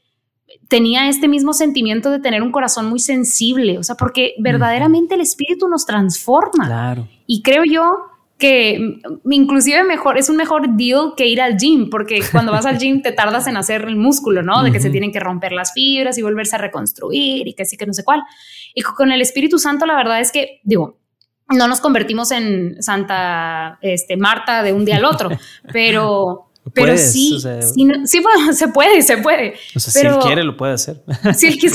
tenía 0.68 1.08
este 1.08 1.28
mismo 1.28 1.54
sentimiento 1.54 2.10
de 2.10 2.20
tener 2.20 2.42
un 2.42 2.52
corazón 2.52 2.86
muy 2.86 3.00
sensible, 3.00 3.78
o 3.78 3.82
sea, 3.82 3.96
porque 3.96 4.34
verdaderamente 4.38 5.14
el 5.14 5.22
espíritu 5.22 5.66
nos 5.66 5.86
transforma. 5.86 6.66
Claro. 6.66 7.08
Y 7.26 7.42
creo 7.42 7.64
yo 7.64 8.08
que 8.38 9.00
inclusive 9.28 9.82
mejor, 9.82 10.16
es 10.16 10.28
un 10.28 10.36
mejor 10.36 10.76
deal 10.76 11.14
que 11.16 11.26
ir 11.26 11.40
al 11.40 11.56
gym, 11.56 11.90
porque 11.90 12.20
cuando 12.32 12.52
vas 12.52 12.66
al 12.66 12.78
gym 12.78 13.02
te 13.02 13.12
tardas 13.12 13.46
en 13.48 13.56
hacer 13.56 13.82
el 13.82 13.96
músculo, 13.96 14.42
¿no? 14.42 14.62
De 14.62 14.70
que 14.70 14.78
se 14.78 14.90
tienen 14.90 15.10
que 15.10 15.20
romper 15.20 15.52
las 15.52 15.72
fibras 15.72 16.16
y 16.18 16.22
volverse 16.22 16.54
a 16.54 16.58
reconstruir 16.58 17.48
y 17.48 17.54
que 17.54 17.64
sí 17.64 17.76
que 17.76 17.86
no 17.86 17.92
sé 17.92 18.04
cuál. 18.04 18.22
Y 18.74 18.82
con 18.82 19.10
el 19.10 19.20
Espíritu 19.20 19.58
Santo 19.58 19.86
la 19.86 19.96
verdad 19.96 20.20
es 20.20 20.30
que, 20.30 20.60
digo, 20.62 20.98
no 21.48 21.66
nos 21.66 21.80
convertimos 21.80 22.30
en 22.30 22.80
Santa 22.82 23.78
este, 23.80 24.16
Marta 24.16 24.62
de 24.62 24.72
un 24.72 24.84
día 24.84 24.96
al 24.96 25.06
otro, 25.06 25.30
pero 25.72 26.47
pero 26.74 26.96
sí, 26.96 27.38
sí, 27.40 27.88
se 28.52 28.68
puede, 28.68 29.02
se 29.02 29.18
puede. 29.18 29.54
O 29.74 29.80
sea, 29.80 29.92
si 29.92 30.06
él 30.06 30.14
quiere, 30.22 30.44
lo 30.44 30.56
puede 30.56 30.74
hacer. 30.74 31.02
Sí, 31.36 31.52
sí, 31.52 31.68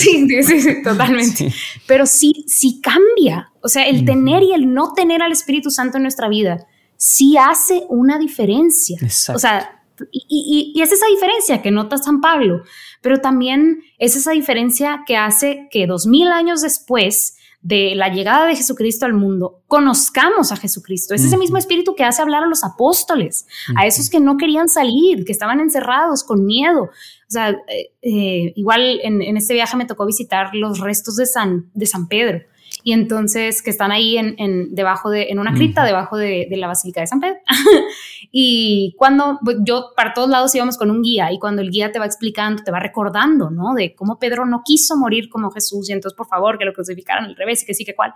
sí, 0.43 0.82
totalmente. 0.84 1.53
Pero 1.88 2.06
sí, 2.06 2.45
sí 2.47 2.82
cambia. 2.82 3.51
O 3.62 3.67
sea, 3.67 3.88
el 3.88 4.06
tener 4.06 4.43
y 4.43 4.53
el 4.53 4.73
no 4.73 4.93
tener 4.93 5.21
al 5.21 5.32
Espíritu 5.32 5.69
Santo 5.69 5.97
en 5.97 6.03
nuestra 6.03 6.27
vida 6.27 6.67
sí 6.97 7.36
hace 7.38 7.84
una 7.89 8.17
diferencia. 8.17 8.97
O 9.34 9.39
sea, 9.39 9.84
y, 10.12 10.73
y, 10.75 10.82
es 10.82 10.91
esa 10.91 11.06
diferencia 11.08 11.62
que 11.62 11.71
nota 11.71 11.97
San 11.97 12.21
Pablo, 12.21 12.63
pero 13.01 13.19
también 13.19 13.84
es 13.99 14.15
esa 14.15 14.32
diferencia 14.32 15.03
que 15.06 15.17
hace 15.17 15.67
que 15.71 15.86
dos 15.86 16.08
mil 16.08 16.29
años 16.29 16.62
después 16.62 17.38
de 17.63 17.95
la 17.95 18.10
llegada 18.10 18.45
de 18.45 18.56
Jesucristo 18.56 19.06
al 19.06 19.13
mundo, 19.13 19.62
conozcamos 19.67 20.52
a 20.52 20.58
Jesucristo. 20.58 21.15
Es 21.15 21.23
ese 21.23 21.38
mismo 21.38 21.58
espíritu 21.58 21.95
que 21.95 22.04
hace 22.04 22.21
hablar 22.21 22.43
a 22.43 22.47
los 22.47 22.63
apóstoles, 22.63 23.47
a 23.76 23.88
esos 23.88 24.10
que 24.10 24.19
no 24.19 24.36
querían 24.38 24.67
salir, 24.67 25.23
que 25.23 25.32
estaban 25.32 25.62
encerrados 25.62 26.23
con 26.23 26.45
miedo. 26.45 26.84
O 26.84 27.30
sea, 27.30 27.52
eh, 27.52 27.91
eh, 28.02 28.54
igual 28.56 28.99
en, 29.02 29.21
en, 29.21 29.38
este 29.38 29.54
viaje 29.54 29.78
me 29.78 29.86
tocó 29.86 30.06
visitar 30.06 30.54
los 30.54 30.80
restos 30.80 31.15
de 31.15 31.26
San, 31.26 31.71
de 31.73 31.86
San 31.86 32.08
Pedro 32.08 32.41
y 32.84 32.91
entonces 32.91 33.62
que 33.62 33.69
están 33.69 33.91
ahí 33.91 34.17
en, 34.17 34.76
debajo 34.76 35.10
de, 35.10 35.30
en 35.30 35.39
una 35.39 35.54
cripta 35.54 35.86
debajo 35.86 36.17
de, 36.17 36.48
la 36.52 36.67
Basílica 36.67 37.00
de 37.02 37.08
San 37.08 37.22
Pedro. 37.22 37.38
y 38.32 38.93
cuando 38.98 39.39
pues, 39.43 39.58
yo 39.62 39.91
para 39.96 40.13
todos 40.13 40.30
lados 40.30 40.54
íbamos 40.54 40.78
con 40.78 40.91
un 40.91 41.02
guía 41.02 41.32
y 41.32 41.39
cuando 41.39 41.62
el 41.62 41.72
guía 41.72 41.91
te 41.91 42.00
va 42.00 42.06
explicando, 42.06 42.62
te 42.62 42.72
va 42.72 42.80
recordando, 42.80 43.50
¿no? 43.50 43.74
De 43.74 43.96
cómo 43.96 44.19
Pedro 44.19 44.46
no 44.46 44.63
quiso 44.65 44.98
morir 44.98 45.30
como 45.30 45.50
Jesús 45.52 45.89
y 45.89 45.93
entonces 45.93 46.15
por 46.15 46.28
favor 46.28 46.58
que 46.58 46.65
lo 46.65 46.74
crucificaran 46.74 47.26
al 47.26 47.36
revés 47.36 47.63
y 47.63 47.65
que 47.65 47.74
sí 47.74 47.86
que 47.86 47.96
cuál. 47.96 48.13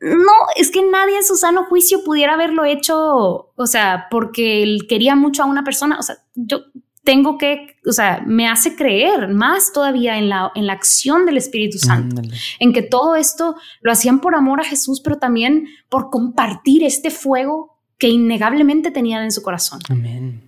No, 0.00 0.32
es 0.56 0.70
que 0.70 0.82
nadie 0.82 1.16
en 1.16 1.24
su 1.24 1.36
sano 1.36 1.64
juicio 1.64 2.04
pudiera 2.04 2.34
haberlo 2.34 2.64
hecho, 2.64 3.52
o 3.54 3.66
sea, 3.66 4.06
porque 4.10 4.62
él 4.62 4.86
quería 4.88 5.16
mucho 5.16 5.42
a 5.42 5.46
una 5.46 5.64
persona. 5.64 5.98
O 5.98 6.02
sea, 6.02 6.18
yo 6.34 6.60
tengo 7.08 7.38
que, 7.38 7.78
o 7.86 7.92
sea, 7.92 8.22
me 8.26 8.46
hace 8.46 8.76
creer 8.76 9.28
más 9.28 9.72
todavía 9.72 10.18
en 10.18 10.28
la, 10.28 10.52
en 10.54 10.66
la 10.66 10.74
acción 10.74 11.24
del 11.24 11.38
Espíritu 11.38 11.78
Santo, 11.78 12.20
en 12.60 12.74
que 12.74 12.82
todo 12.82 13.16
esto 13.16 13.56
lo 13.80 13.92
hacían 13.92 14.20
por 14.20 14.34
amor 14.34 14.60
a 14.60 14.64
Jesús, 14.64 15.00
pero 15.00 15.16
también 15.16 15.68
por 15.88 16.10
compartir 16.10 16.84
este 16.84 17.10
fuego 17.10 17.78
que 17.96 18.08
innegablemente 18.08 18.90
tenían 18.90 19.24
en 19.24 19.32
su 19.32 19.40
corazón. 19.40 19.80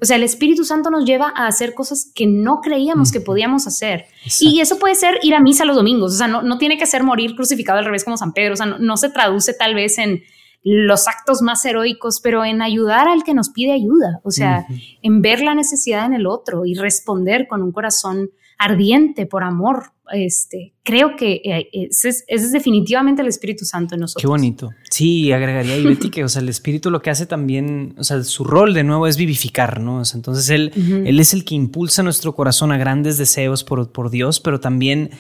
O 0.03 0.05
sea, 0.05 0.17
el 0.17 0.23
Espíritu 0.23 0.67
Santo 0.67 0.91
nos 0.91 1.07
lleva 1.07 1.33
a 1.35 1.47
hacer 1.47 1.73
cosas 1.73 2.13
que 2.15 2.27
no 2.27 2.61
creíamos 2.61 3.11
que 3.11 3.23
podíamos 3.23 3.67
hacer. 3.67 4.05
Y 4.39 4.61
eso 4.61 4.79
puede 4.79 4.97
ser 4.97 5.19
ir 5.23 5.35
a 5.35 5.41
misa 5.41 5.65
los 5.65 5.77
domingos, 5.77 6.13
o 6.13 6.19
sea, 6.19 6.29
no, 6.29 6.43
no 6.43 6.59
tiene 6.59 6.77
que 6.77 6.85
ser 6.85 7.03
morir 7.05 7.37
crucificado 7.37 7.79
al 7.79 7.87
revés 7.87 8.05
como 8.05 8.19
San 8.19 8.35
Pedro, 8.35 8.53
o 8.53 8.57
sea, 8.57 8.67
no 8.67 8.99
se 8.99 9.09
traduce 9.09 9.55
tal 9.55 9.75
vez 9.75 9.97
en 9.97 10.25
los 10.63 11.09
actos 11.09 11.43
más 11.43 11.65
heroicos, 11.65 12.21
pero 12.21 12.45
en 12.45 12.63
ayudar 12.63 13.09
al 13.09 13.23
que 13.25 13.35
nos 13.35 13.49
pide 13.51 13.73
ayuda, 13.73 14.21
o 14.25 14.31
sea, 14.31 14.67
en 15.03 15.23
ver 15.23 15.41
la 15.41 15.55
necesidad 15.55 16.07
en 16.07 16.15
el 16.15 16.27
otro 16.27 16.67
y 16.67 16.75
responder 16.75 17.47
con 17.49 17.63
un 17.63 17.73
corazón 17.73 18.31
ardiente 18.59 19.25
por 19.25 19.43
amor. 19.43 19.93
Este, 20.13 20.75
creo 20.83 21.17
que 21.17 21.41
eh, 21.45 21.69
ese 21.73 22.11
es, 22.27 22.53
definitivamente 22.53 23.23
el 23.23 23.29
Espíritu 23.29 23.65
Santo 23.65 23.95
en 23.95 24.03
nosotros. 24.03 24.23
Qué 24.23 24.27
bonito. 24.27 24.71
Sí, 24.91 25.33
agregaría 25.33 25.79
y 25.79 25.85
Betty 25.85 26.11
que, 26.11 26.25
o 26.25 26.29
sea, 26.29 26.43
el 26.43 26.49
Espíritu 26.49 26.91
lo 26.91 27.01
que 27.01 27.11
hace 27.11 27.27
también, 27.27 27.95
o 27.97 28.05
sea, 28.05 28.23
su 28.23 28.45
rol 28.45 28.75
de 28.75 28.85
nuevo 28.85 29.07
es 29.07 29.17
vivificar, 29.17 29.81
¿no? 29.81 30.03
entonces 30.13 30.51
él, 30.51 30.73
él 31.07 31.21
es 31.21 31.33
el 31.33 31.45
que 31.45 31.55
impulsa 31.55 32.03
nuestro 32.03 32.35
corazón 32.35 32.73
a 32.73 32.77
grandes 32.77 33.19
deseos 33.19 33.65
por, 33.65 33.93
por 33.93 34.11
Dios, 34.11 34.41
pero 34.41 34.61
también 34.61 35.11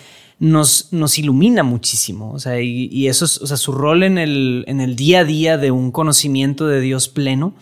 nos, 0.40 0.88
nos 0.90 1.18
ilumina 1.18 1.62
muchísimo. 1.62 2.33
O 2.33 2.40
sea, 2.40 2.61
y, 2.61 3.07
eso 3.07 3.26
es, 3.26 3.40
o 3.40 3.46
sea, 3.46 3.57
su 3.57 3.70
rol 3.72 4.03
en 4.03 4.18
el, 4.18 4.64
en 4.66 4.81
el 4.81 4.96
día 4.96 5.20
a 5.20 5.24
día 5.24 5.59
de 5.59 5.70
un 5.70 5.92
conocimiento 5.92 6.66
de 6.66 6.81
Dios 6.81 7.09
pleno, 7.09 7.55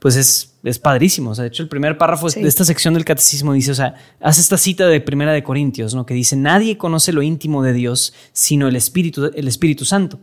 pues 0.00 0.16
es, 0.16 0.52
es 0.64 0.78
padrísimo. 0.80 1.30
O 1.30 1.34
sea, 1.34 1.42
de 1.42 1.48
hecho, 1.48 1.62
el 1.62 1.68
primer 1.68 1.96
párrafo 1.96 2.28
de 2.28 2.46
esta 2.46 2.64
sección 2.64 2.92
del 2.92 3.04
catecismo 3.04 3.52
dice, 3.52 3.70
o 3.70 3.74
sea, 3.74 3.94
hace 4.20 4.40
esta 4.40 4.58
cita 4.58 4.86
de 4.88 5.00
Primera 5.00 5.32
de 5.32 5.44
Corintios, 5.44 5.94
¿no? 5.94 6.04
Que 6.04 6.12
dice, 6.12 6.36
nadie 6.36 6.76
conoce 6.76 7.12
lo 7.12 7.22
íntimo 7.22 7.62
de 7.62 7.72
Dios 7.72 8.12
sino 8.32 8.66
el 8.66 8.76
Espíritu, 8.76 9.30
el 9.32 9.48
Espíritu 9.48 9.84
Santo. 9.84 10.18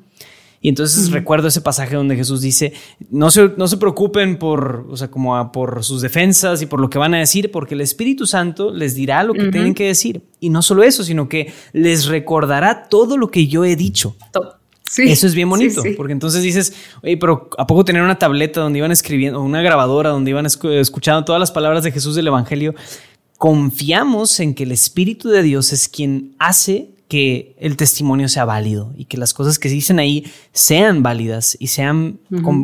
Y 0.64 0.70
entonces 0.70 1.10
recuerdo 1.10 1.48
ese 1.48 1.60
pasaje 1.60 1.96
donde 1.96 2.16
Jesús 2.16 2.40
dice, 2.40 2.74
no 3.10 3.32
se, 3.32 3.52
no 3.58 3.68
se 3.68 3.78
preocupen 3.78 4.38
por, 4.38 4.86
o 4.92 4.96
sea, 4.96 5.10
como 5.10 5.52
por 5.52 5.84
sus 5.84 6.02
defensas 6.02 6.62
y 6.62 6.68
por 6.68 6.80
lo 6.80 6.88
que 6.88 7.00
van 7.00 7.16
a 7.16 7.18
decir, 7.18 7.50
porque 7.50 7.74
el 7.74 7.82
Espíritu 7.82 8.28
Santo 8.28 8.72
les 8.72 8.94
dirá 8.94 9.24
lo 9.24 9.34
que 9.34 9.48
tienen 9.48 9.74
que 9.74 9.88
decir. 9.88 10.22
Y 10.40 10.50
no 10.52 10.62
solo 10.62 10.84
eso, 10.84 11.04
sino 11.04 11.28
que 11.28 11.52
les 11.74 12.06
recordará 12.06 12.84
todo 12.90 13.18
lo 13.18 13.32
que 13.32 13.48
yo 13.48 13.66
he 13.66 13.76
dicho. 13.76 14.16
eso 14.98 15.26
es 15.26 15.34
bien 15.34 15.50
bonito, 15.50 15.82
porque 15.98 16.14
entonces 16.14 16.44
dices, 16.44 16.74
oye, 17.02 17.18
pero 17.18 17.50
¿a 17.58 17.66
poco 17.66 17.84
tener 17.84 18.04
una 18.04 18.20
tableta 18.20 18.62
donde 18.62 18.78
iban 18.78 18.92
escribiendo, 18.92 19.40
o 19.40 19.44
una 19.44 19.64
grabadora 19.64 20.12
donde 20.12 20.30
iban 20.30 20.46
escuchando 20.46 21.26
todas 21.26 21.40
las 21.40 21.52
palabras 21.52 21.84
de 21.84 21.92
Jesús 21.92 22.16
del 22.16 22.28
Evangelio? 22.28 22.76
Confiamos 23.40 24.40
en 24.40 24.54
que 24.54 24.64
el 24.64 24.72
Espíritu 24.72 25.30
de 25.30 25.42
Dios 25.42 25.74
es 25.74 25.90
quien 25.90 26.36
hace 26.38 26.92
que 27.12 27.58
el 27.60 27.76
testimonio 27.76 28.30
sea 28.30 28.46
válido 28.46 28.94
y 28.96 29.04
que 29.04 29.18
las 29.18 29.34
cosas 29.34 29.60
que 29.60 29.68
se 29.68 29.76
dicen 29.76 30.00
ahí 30.00 30.32
sean 30.54 31.04
válidas 31.04 31.58
y 31.60 31.68
sean, 31.68 32.22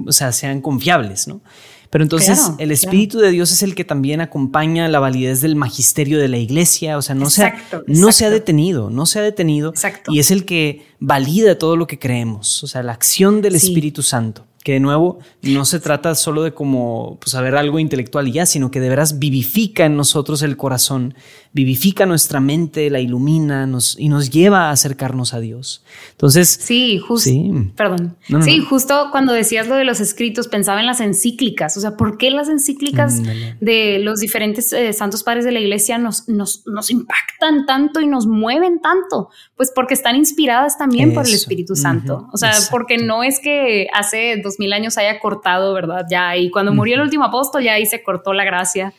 o 0.08 0.12
sea, 0.14 0.32
sean 0.32 0.62
confiables, 0.62 1.28
¿no? 1.28 1.42
Pero 1.90 2.06
entonces 2.06 2.54
el 2.58 2.72
Espíritu 2.72 3.20
de 3.20 3.32
Dios 3.32 3.52
es 3.52 3.62
el 3.62 3.76
que 3.76 3.84
también 3.84 4.22
acompaña 4.22 4.88
la 4.88 5.02
validez 5.02 5.42
del 5.42 5.58
magisterio 5.58 6.18
de 6.18 6.30
la 6.30 6.38
iglesia, 6.38 6.98
o 6.98 7.02
sea, 7.02 7.14
no, 7.14 7.30
se, 7.30 7.44
ha, 7.44 7.58
no 7.88 8.14
se 8.14 8.24
ha 8.24 8.30
detenido, 8.30 8.90
no 8.90 9.06
se 9.06 9.20
ha 9.20 9.22
detenido 9.22 9.74
y 10.08 10.20
es 10.20 10.32
el 10.32 10.46
que 10.46 10.86
valida 11.00 11.58
todo 11.58 11.76
lo 11.76 11.88
que 11.88 12.00
creemos, 12.00 12.64
o 12.64 12.68
sea, 12.68 12.84
la 12.84 12.94
acción 12.94 13.42
del 13.42 13.56
Espíritu 13.56 14.04
Santo 14.04 14.46
que 14.68 14.74
de 14.74 14.80
nuevo 14.82 15.20
no 15.44 15.64
se 15.64 15.80
trata 15.80 16.14
solo 16.14 16.44
de 16.44 16.54
como 16.54 17.18
pues, 17.22 17.32
saber 17.32 17.56
algo 17.56 17.80
intelectual 17.80 18.28
y 18.28 18.34
ya, 18.34 18.46
sino 18.46 18.70
que 18.70 18.82
de 18.82 18.90
veras 18.90 19.18
vivifica 19.18 19.86
en 19.86 19.96
nosotros 19.96 20.42
el 20.42 20.58
corazón, 20.58 21.14
vivifica 21.54 22.06
nuestra 22.06 22.42
mente, 22.42 22.90
la 22.90 23.00
ilumina 23.00 23.66
nos, 23.66 23.98
y 23.98 24.10
nos 24.10 24.30
lleva 24.30 24.68
a 24.68 24.72
acercarnos 24.72 25.34
a 25.34 25.40
Dios. 25.40 25.86
Entonces, 26.12 26.50
sí, 26.50 27.00
justo, 27.00 27.32
perdón. 27.78 28.18
sí, 28.44 28.60
justo 28.60 29.08
cuando 29.10 29.32
decías 29.32 29.70
lo 29.70 29.76
de 29.76 29.86
los 29.86 30.02
escritos, 30.02 30.50
pensaba 30.50 30.82
en 30.82 30.86
las 30.88 31.00
encíclicas, 31.00 31.78
o 31.78 31.80
sea, 31.80 31.96
¿por 31.96 32.18
qué 32.18 32.30
las 32.30 32.50
encíclicas 32.50 33.22
de 33.62 34.00
los 34.00 34.20
diferentes 34.20 34.74
eh, 34.74 34.92
santos 34.92 35.24
padres 35.24 35.46
de 35.46 35.54
la 35.54 35.62
iglesia 35.62 35.98
nos, 35.98 36.28
nos, 36.28 36.68
nos, 36.68 36.92
impactan 36.92 37.66
tanto 37.66 38.02
y 38.02 38.08
nos 38.08 38.28
mueven 38.28 38.82
tanto? 38.82 39.30
Pues 39.56 39.72
porque 39.74 39.94
están 39.94 40.18
inspiradas 40.18 40.78
también 40.78 40.87
por 41.14 41.28
el 41.28 41.34
Espíritu 41.34 41.76
Santo, 41.76 42.28
o 42.32 42.38
sea, 42.38 42.54
porque 42.72 42.98
no 42.98 43.24
es 43.24 43.40
que 43.40 43.88
hace 43.94 44.40
dos 44.44 44.60
mil 44.60 44.74
años 44.74 44.98
haya 44.98 45.20
cortado, 45.20 45.74
¿verdad? 45.74 46.06
Ya, 46.10 46.36
y 46.38 46.50
cuando 46.50 46.74
murió 46.74 46.96
el 46.96 47.02
último 47.02 47.26
apóstol, 47.26 47.64
ya 47.64 47.74
ahí 47.74 47.86
se 47.86 48.04
cortó 48.04 48.34
la 48.34 48.46
gracia. 48.46 48.94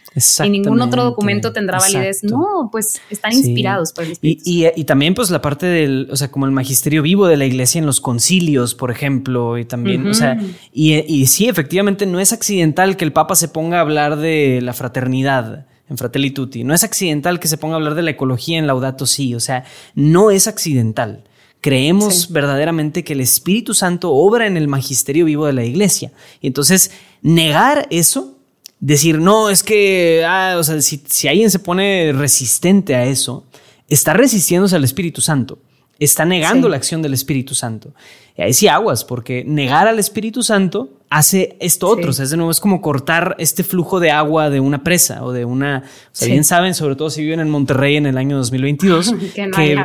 Y 0.44 0.51
ningún 0.51 0.81
otro 0.81 1.05
documento 1.05 1.53
tendrá 1.53 1.79
validez. 1.79 2.24
No, 2.24 2.68
pues 2.70 3.01
están 3.11 3.33
inspirados 3.33 3.92
por 3.92 4.05
el 4.05 4.12
Espíritu. 4.12 4.42
Y, 4.44 4.85
también, 4.85 5.14
pues, 5.14 5.31
la 5.31 5.40
parte 5.40 5.66
del, 5.66 6.09
o 6.11 6.16
sea, 6.16 6.31
como 6.31 6.46
el 6.46 6.53
magisterio 6.53 7.03
vivo 7.03 7.27
de 7.27 7.37
la 7.37 7.44
iglesia 7.44 7.79
en 7.79 7.87
los 7.87 8.01
concilios, 8.01 8.74
por 8.74 8.90
ejemplo, 8.90 9.59
y 9.59 9.64
también, 9.64 10.07
o 10.07 10.14
sea, 10.14 10.38
y, 10.72 10.94
y 10.94 11.27
sí, 11.27 11.48
efectivamente, 11.48 12.07
no 12.07 12.20
es 12.20 12.33
accidental 12.33 12.96
que 12.96 13.05
el 13.05 13.12
Papa 13.12 13.35
se 13.35 13.48
ponga 13.48 13.79
a 13.79 13.81
hablar 13.81 14.16
de 14.16 14.61
la 14.62 14.72
fraternidad 14.72 15.66
en 15.88 15.96
Fratelli 15.96 16.31
Tutti. 16.31 16.64
No 16.64 16.74
es 16.74 16.85
accidental 16.85 17.40
que 17.40 17.48
se 17.48 17.57
ponga 17.57 17.74
a 17.74 17.77
hablar 17.77 17.94
de 17.94 18.03
la 18.03 18.11
ecología 18.11 18.59
en 18.59 18.66
Laudato 18.66 19.07
Si. 19.07 19.35
O 19.35 19.40
sea, 19.40 19.64
no 19.94 20.31
es 20.31 20.46
accidental. 20.46 21.24
Creemos 21.61 22.31
verdaderamente 22.31 23.05
que 23.05 23.14
el 23.14 23.21
Espíritu 23.21 23.75
Santo 23.75 24.12
obra 24.12 24.47
en 24.47 24.57
el 24.57 24.68
magisterio 24.68 25.25
vivo 25.25 25.47
de 25.47 25.53
la 25.53 25.64
iglesia. 25.64 26.12
Y 26.40 26.47
entonces, 26.47 26.92
negar 27.21 27.87
eso, 27.90 28.37
decir, 28.81 29.18
no, 29.18 29.51
es 29.51 29.62
que, 29.62 30.25
ah, 30.27 30.57
o 30.59 30.64
sea, 30.64 30.81
si, 30.81 31.03
si 31.07 31.29
alguien 31.29 31.51
se 31.51 31.59
pone 31.59 32.12
resistente 32.12 32.94
a 32.94 33.05
eso, 33.05 33.44
está 33.88 34.12
resistiéndose 34.12 34.77
al 34.77 34.85
Espíritu 34.85 35.21
Santo 35.21 35.59
está 36.04 36.24
negando 36.24 36.68
la 36.68 36.76
acción 36.76 37.02
del 37.02 37.14
Espíritu 37.14 37.54
Santo. 37.54 37.92
Y 38.37 38.42
ahí 38.42 38.52
sí 38.52 38.68
aguas, 38.68 39.04
porque 39.04 39.44
negar 39.44 39.88
al 39.88 39.98
Espíritu 39.98 40.42
Santo 40.42 40.90
hace 41.11 41.56
esto 41.61 41.88
otro. 41.88 42.11
O 42.11 42.12
sea, 42.12 42.24
es 42.24 42.30
de 42.30 42.37
nuevo, 42.37 42.52
es 42.52 42.61
como 42.61 42.80
cortar 42.80 43.34
este 43.38 43.64
flujo 43.64 43.98
de 43.98 44.12
agua 44.12 44.48
de 44.48 44.61
una 44.61 44.84
presa 44.84 45.24
o 45.24 45.32
de 45.32 45.44
una. 45.44 45.82
O 45.84 46.08
sea, 46.12 46.28
bien 46.28 46.44
saben, 46.44 46.74
sobre 46.74 46.94
todo 46.94 47.11
si 47.11 47.22
viven 47.22 47.40
en 47.40 47.50
Monterrey 47.50 47.96
en 47.96 48.06
el 48.06 48.16
año 48.16 48.37
2022, 48.37 49.14
que, 49.34 49.50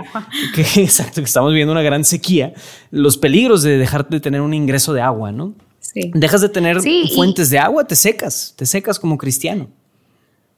que, 0.56 0.82
exacto, 0.84 1.22
que 1.22 1.26
estamos 1.26 1.52
viviendo 1.52 1.72
una 1.72 1.82
gran 1.82 2.04
sequía, 2.06 2.54
los 2.92 3.18
peligros 3.18 3.64
de 3.64 3.78
dejar 3.78 4.08
de 4.08 4.20
tener 4.20 4.42
un 4.42 4.54
ingreso 4.54 4.94
de 4.94 5.02
agua, 5.02 5.32
¿no? 5.32 5.56
Sí. 5.80 6.12
Dejas 6.14 6.42
de 6.42 6.50
tener 6.50 6.80
fuentes 7.16 7.50
de 7.50 7.60
agua, 7.60 7.86
te 7.86 7.96
secas, 7.96 8.54
te 8.56 8.66
secas 8.66 9.00
como 9.00 9.18
cristiano. 9.18 9.70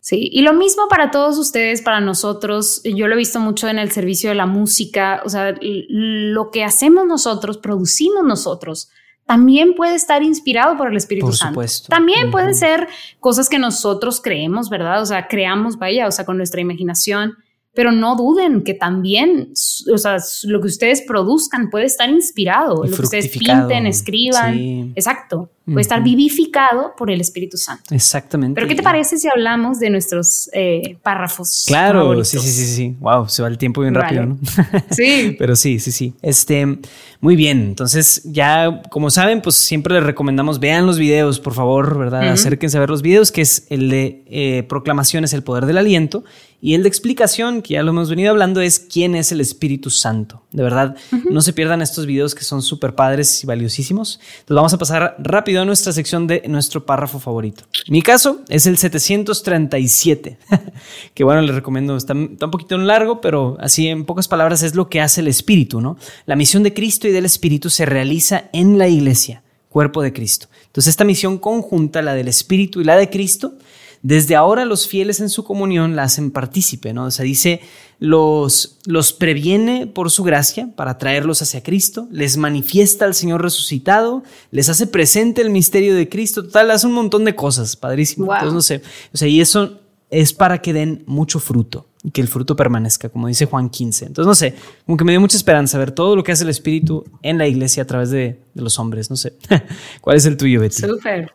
Sí, 0.05 0.29
y 0.31 0.43
lo 0.43 0.53
mismo 0.53 0.87
para 0.87 1.09
todos 1.09 1.39
ustedes, 1.39 1.81
para 1.81 1.99
nosotros. 1.99 2.79
Yo 2.83 3.07
lo 3.07 3.15
he 3.15 3.17
visto 3.17 3.39
mucho 3.39 3.67
en 3.69 3.79
el 3.79 3.91
servicio 3.91 4.29
de 4.29 4.35
la 4.35 4.45
música. 4.45 5.23
O 5.25 5.29
sea, 5.29 5.55
lo 5.59 6.51
que 6.51 6.63
hacemos 6.63 7.07
nosotros, 7.07 7.57
producimos 7.57 8.23
nosotros, 8.23 8.91
también 9.25 9.73
puede 9.73 9.95
estar 9.95 10.21
inspirado 10.21 10.77
por 10.77 10.91
el 10.91 10.97
Espíritu 10.97 11.25
por 11.25 11.35
Santo. 11.35 11.53
Supuesto. 11.53 11.87
También 11.89 12.29
pueden 12.29 12.53
ser 12.53 12.87
cosas 13.19 13.49
que 13.49 13.57
nosotros 13.57 14.21
creemos, 14.21 14.69
¿verdad? 14.69 15.01
O 15.01 15.07
sea, 15.07 15.27
creamos, 15.27 15.79
vaya, 15.79 16.05
o 16.07 16.11
sea, 16.11 16.23
con 16.23 16.37
nuestra 16.37 16.61
imaginación 16.61 17.37
pero 17.75 17.91
no 17.91 18.15
duden 18.15 18.63
que 18.63 18.73
también, 18.73 19.49
o 19.93 19.97
sea, 19.97 20.17
lo 20.43 20.61
que 20.61 20.67
ustedes 20.67 21.01
produzcan 21.01 21.69
puede 21.69 21.85
estar 21.85 22.09
inspirado, 22.09 22.85
lo 22.85 22.95
que 22.95 23.01
ustedes 23.01 23.27
pinten, 23.27 23.85
escriban, 23.85 24.93
exacto, 24.95 25.49
puede 25.65 25.81
estar 25.81 26.01
vivificado 26.03 26.93
por 26.97 27.11
el 27.11 27.19
Espíritu 27.19 27.57
Santo. 27.57 27.93
Exactamente. 27.93 28.55
Pero 28.55 28.67
¿qué 28.67 28.75
te 28.75 28.83
parece 28.83 29.17
si 29.17 29.27
hablamos 29.27 29.79
de 29.79 29.89
nuestros 29.89 30.49
eh, 30.53 30.97
párrafos? 31.01 31.65
Claro, 31.67 32.23
sí, 32.23 32.37
sí, 32.39 32.49
sí, 32.49 32.65
sí. 32.65 32.95
Wow, 32.99 33.27
se 33.27 33.41
va 33.41 33.47
el 33.47 33.57
tiempo 33.57 33.81
bien 33.81 33.93
rápido, 33.93 34.25
¿no? 34.25 34.39
Sí. 34.91 35.35
Pero 35.39 35.55
sí, 35.55 35.79
sí, 35.79 35.91
sí. 35.91 36.13
Este, 36.21 36.79
muy 37.19 37.35
bien. 37.35 37.61
Entonces, 37.61 38.21
ya 38.25 38.83
como 38.89 39.09
saben, 39.09 39.41
pues 39.41 39.55
siempre 39.55 39.95
les 39.95 40.03
recomendamos 40.03 40.59
vean 40.59 40.85
los 40.85 40.99
videos, 40.99 41.39
por 41.39 41.53
favor, 41.53 41.97
¿verdad? 41.97 42.29
Acérquense 42.29 42.77
a 42.77 42.79
ver 42.79 42.89
los 42.89 43.01
videos, 43.01 43.31
que 43.31 43.41
es 43.41 43.65
el 43.69 43.89
de 43.89 44.23
eh, 44.27 44.63
proclamaciones, 44.69 45.33
el 45.33 45.43
poder 45.43 45.65
del 45.65 45.77
aliento 45.77 46.23
y 46.65 46.73
el 46.73 46.81
de 46.81 46.89
explicación, 46.89 47.61
que 47.61 47.75
ya 47.75 47.83
lo 47.83 47.91
hemos 47.91 48.09
venido 48.09 48.31
hablando, 48.31 48.59
es 48.59 48.79
quién 48.79 49.13
es 49.13 49.31
el 49.31 49.39
Espíritu 49.39 49.91
Santo. 49.91 50.41
De 50.51 50.63
verdad, 50.63 50.95
no 51.29 51.41
se 51.41 51.53
pierdan 51.53 51.83
estos 51.83 52.07
videos 52.07 52.33
que 52.33 52.43
son 52.43 52.63
súper 52.63 52.95
padres 52.95 53.43
y 53.43 53.45
valiosísimos. 53.45 54.19
Entonces 54.39 54.55
vamos 54.55 54.73
a 54.73 54.79
pasar 54.79 55.15
rápido 55.19 55.61
a 55.61 55.65
nuestra 55.65 55.93
sección 55.93 56.25
de 56.25 56.41
nuestro 56.47 56.83
párrafo 56.83 57.19
favorito. 57.19 57.65
Mi 57.87 58.01
caso 58.01 58.41
es 58.49 58.65
el 58.65 58.79
737, 58.79 60.39
que 61.13 61.23
bueno, 61.23 61.41
les 61.41 61.53
recomiendo, 61.53 61.95
está, 61.97 62.13
está 62.13 62.45
un 62.45 62.51
poquito 62.51 62.75
largo, 62.79 63.21
pero 63.21 63.57
así 63.59 63.87
en 63.87 64.03
pocas 64.03 64.27
palabras 64.27 64.63
es 64.63 64.73
lo 64.73 64.89
que 64.89 65.01
hace 65.01 65.21
el 65.21 65.27
Espíritu, 65.27 65.81
¿no? 65.81 65.97
La 66.25 66.35
misión 66.35 66.63
de 66.63 66.73
Cristo 66.73 67.07
y 67.07 67.11
del 67.11 67.25
Espíritu 67.25 67.69
se 67.69 67.85
realiza 67.85 68.49
en 68.53 68.79
la 68.79 68.87
iglesia, 68.87 69.43
cuerpo 69.69 70.01
de 70.01 70.13
Cristo. 70.13 70.47
Entonces 70.65 70.89
esta 70.89 71.03
misión 71.03 71.37
conjunta, 71.37 72.01
la 72.01 72.15
del 72.15 72.27
Espíritu 72.27 72.81
y 72.81 72.85
la 72.85 72.97
de 72.97 73.11
Cristo, 73.11 73.53
desde 74.01 74.35
ahora 74.35 74.65
los 74.65 74.87
fieles 74.87 75.19
en 75.19 75.29
su 75.29 75.43
comunión 75.43 75.95
la 75.95 76.03
hacen 76.03 76.31
partícipe, 76.31 76.93
¿no? 76.93 77.05
O 77.05 77.11
sea, 77.11 77.25
dice, 77.25 77.61
los, 77.99 78.77
los 78.85 79.13
previene 79.13 79.87
por 79.87 80.11
su 80.11 80.23
gracia 80.23 80.69
para 80.75 80.97
traerlos 80.97 81.41
hacia 81.41 81.63
Cristo, 81.63 82.07
les 82.11 82.37
manifiesta 82.37 83.05
al 83.05 83.13
Señor 83.13 83.41
resucitado, 83.41 84.23
les 84.51 84.69
hace 84.69 84.87
presente 84.87 85.41
el 85.41 85.49
misterio 85.49 85.95
de 85.95 86.09
Cristo, 86.09 86.43
total, 86.43 86.71
hace 86.71 86.87
un 86.87 86.93
montón 86.93 87.25
de 87.25 87.35
cosas, 87.35 87.75
padrísimo. 87.75 88.33
Entonces, 88.33 88.53
no 88.53 88.61
sé, 88.61 88.81
o 89.13 89.17
sea, 89.17 89.27
y 89.27 89.41
eso 89.41 89.79
es 90.09 90.33
para 90.33 90.59
que 90.61 90.73
den 90.73 91.03
mucho 91.07 91.39
fruto 91.39 91.87
y 92.03 92.11
que 92.11 92.21
el 92.21 92.27
fruto 92.27 92.55
permanezca, 92.55 93.09
como 93.09 93.27
dice 93.27 93.47
Juan 93.47 93.69
15. 93.69 94.05
Entonces, 94.05 94.27
no 94.27 94.35
sé, 94.35 94.53
como 94.85 94.97
que 94.97 95.03
me 95.03 95.11
dio 95.11 95.19
mucha 95.19 95.37
esperanza 95.37 95.79
ver 95.79 95.91
todo 95.91 96.15
lo 96.15 96.23
que 96.23 96.31
hace 96.31 96.43
el 96.43 96.51
Espíritu 96.51 97.03
en 97.23 97.39
la 97.39 97.47
iglesia 97.47 97.83
a 97.83 97.87
través 97.87 98.11
de, 98.11 98.39
los 98.53 98.77
hombres. 98.77 99.09
No 99.09 99.15
sé. 99.15 99.33
¿Cuál 100.01 100.17
es 100.17 100.25
el 100.25 100.37
tuyo, 100.37 100.61
Betty? 100.61 100.83
Súper. 100.83 101.31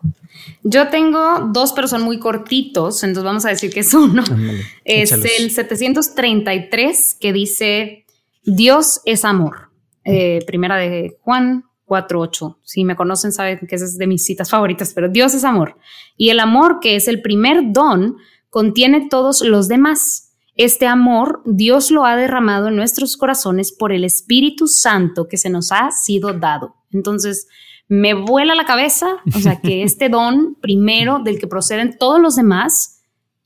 Yo 0.63 0.89
tengo 0.89 1.51
dos, 1.53 1.73
pero 1.73 1.89
son 1.89 2.03
muy 2.03 2.19
cortitos, 2.19 3.03
entonces 3.03 3.25
vamos 3.25 3.45
a 3.45 3.49
decir 3.49 3.73
que 3.73 3.81
es 3.81 3.93
uno. 3.93 4.23
es 4.85 5.13
el 5.13 5.51
733 5.51 7.17
que 7.21 7.33
dice, 7.33 8.07
Dios 8.45 9.01
es 9.05 9.25
amor. 9.25 9.71
Eh, 10.05 10.39
primera 10.47 10.77
de 10.77 11.19
Juan 11.23 11.65
4.8. 11.87 12.59
Si 12.63 12.85
me 12.85 12.95
conocen, 12.95 13.33
saben 13.33 13.59
que 13.69 13.75
esa 13.75 13.85
es 13.85 13.99
de 13.99 14.07
mis 14.07 14.25
citas 14.25 14.49
favoritas, 14.49 14.93
pero 14.95 15.09
Dios 15.09 15.35
es 15.35 15.43
amor. 15.43 15.77
Y 16.17 16.31
el 16.31 16.39
amor, 16.39 16.79
que 16.81 16.95
es 16.95 17.09
el 17.09 17.21
primer 17.21 17.73
don, 17.73 18.17
contiene 18.51 19.09
todos 19.09 19.41
los 19.41 19.69
demás 19.69 20.31
este 20.63 20.87
amor 20.87 21.41
Dios 21.47 21.91
lo 21.91 22.05
ha 22.05 22.17
derramado 22.17 22.69
en 22.69 22.77
nuestros 22.77 23.17
corazones 23.17 23.73
por 23.73 23.93
el 23.93 24.05
Espíritu 24.05 24.67
Santo 24.67 25.27
que 25.27 25.39
se 25.39 25.49
nos 25.49 25.73
ha 25.73 25.91
sido 25.91 26.35
dado. 26.35 26.75
Entonces, 26.93 27.49
me 27.89 28.13
vuela 28.13 28.55
la 28.55 28.67
cabeza, 28.67 29.07
o 29.35 29.39
sea, 29.39 29.59
que 29.61 29.83
este 29.85 30.11
don 30.11 30.57
primero 30.61 31.21
del 31.21 31.39
que 31.39 31.47
proceden 31.47 31.97
todos 31.99 32.21
los 32.21 32.37
demás 32.37 33.01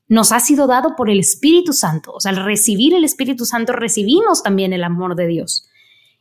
nos 0.09 0.33
ha 0.33 0.41
sido 0.41 0.67
dado 0.67 0.97
por 0.97 1.09
el 1.09 1.21
Espíritu 1.21 1.73
Santo. 1.73 2.11
O 2.13 2.19
sea, 2.19 2.33
al 2.33 2.45
recibir 2.45 2.95
el 2.95 3.05
Espíritu 3.05 3.45
Santo 3.45 3.73
recibimos 3.75 4.43
también 4.43 4.73
el 4.73 4.83
amor 4.83 5.15
de 5.15 5.29
Dios. 5.29 5.69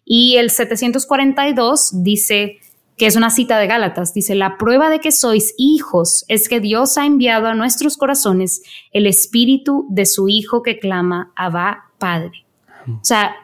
Y 0.06 0.36
el 0.36 0.52
742 0.52 2.04
dice, 2.04 2.60
que 2.98 3.08
es 3.08 3.16
una 3.16 3.30
cita 3.30 3.58
de 3.58 3.68
Gálatas, 3.68 4.14
dice, 4.14 4.36
la 4.36 4.58
prueba 4.58 4.90
de 4.90 5.00
que 5.00 5.12
sois 5.12 5.56
hijos 5.58 6.26
es 6.28 6.48
que 6.48 6.60
Dios 6.60 6.98
ha 6.98 7.06
enviado 7.06 7.48
a 7.48 7.56
nuestros 7.56 7.98
corazones 7.98 8.62
el 8.92 9.08
Espíritu 9.08 9.88
de 9.90 10.06
su 10.06 10.30
Hijo 10.30 10.62
que 10.62 10.80
clama, 10.80 11.32
Abba, 11.36 11.92
Padre. 11.98 12.46
O 12.88 13.00
sea, 13.02 13.36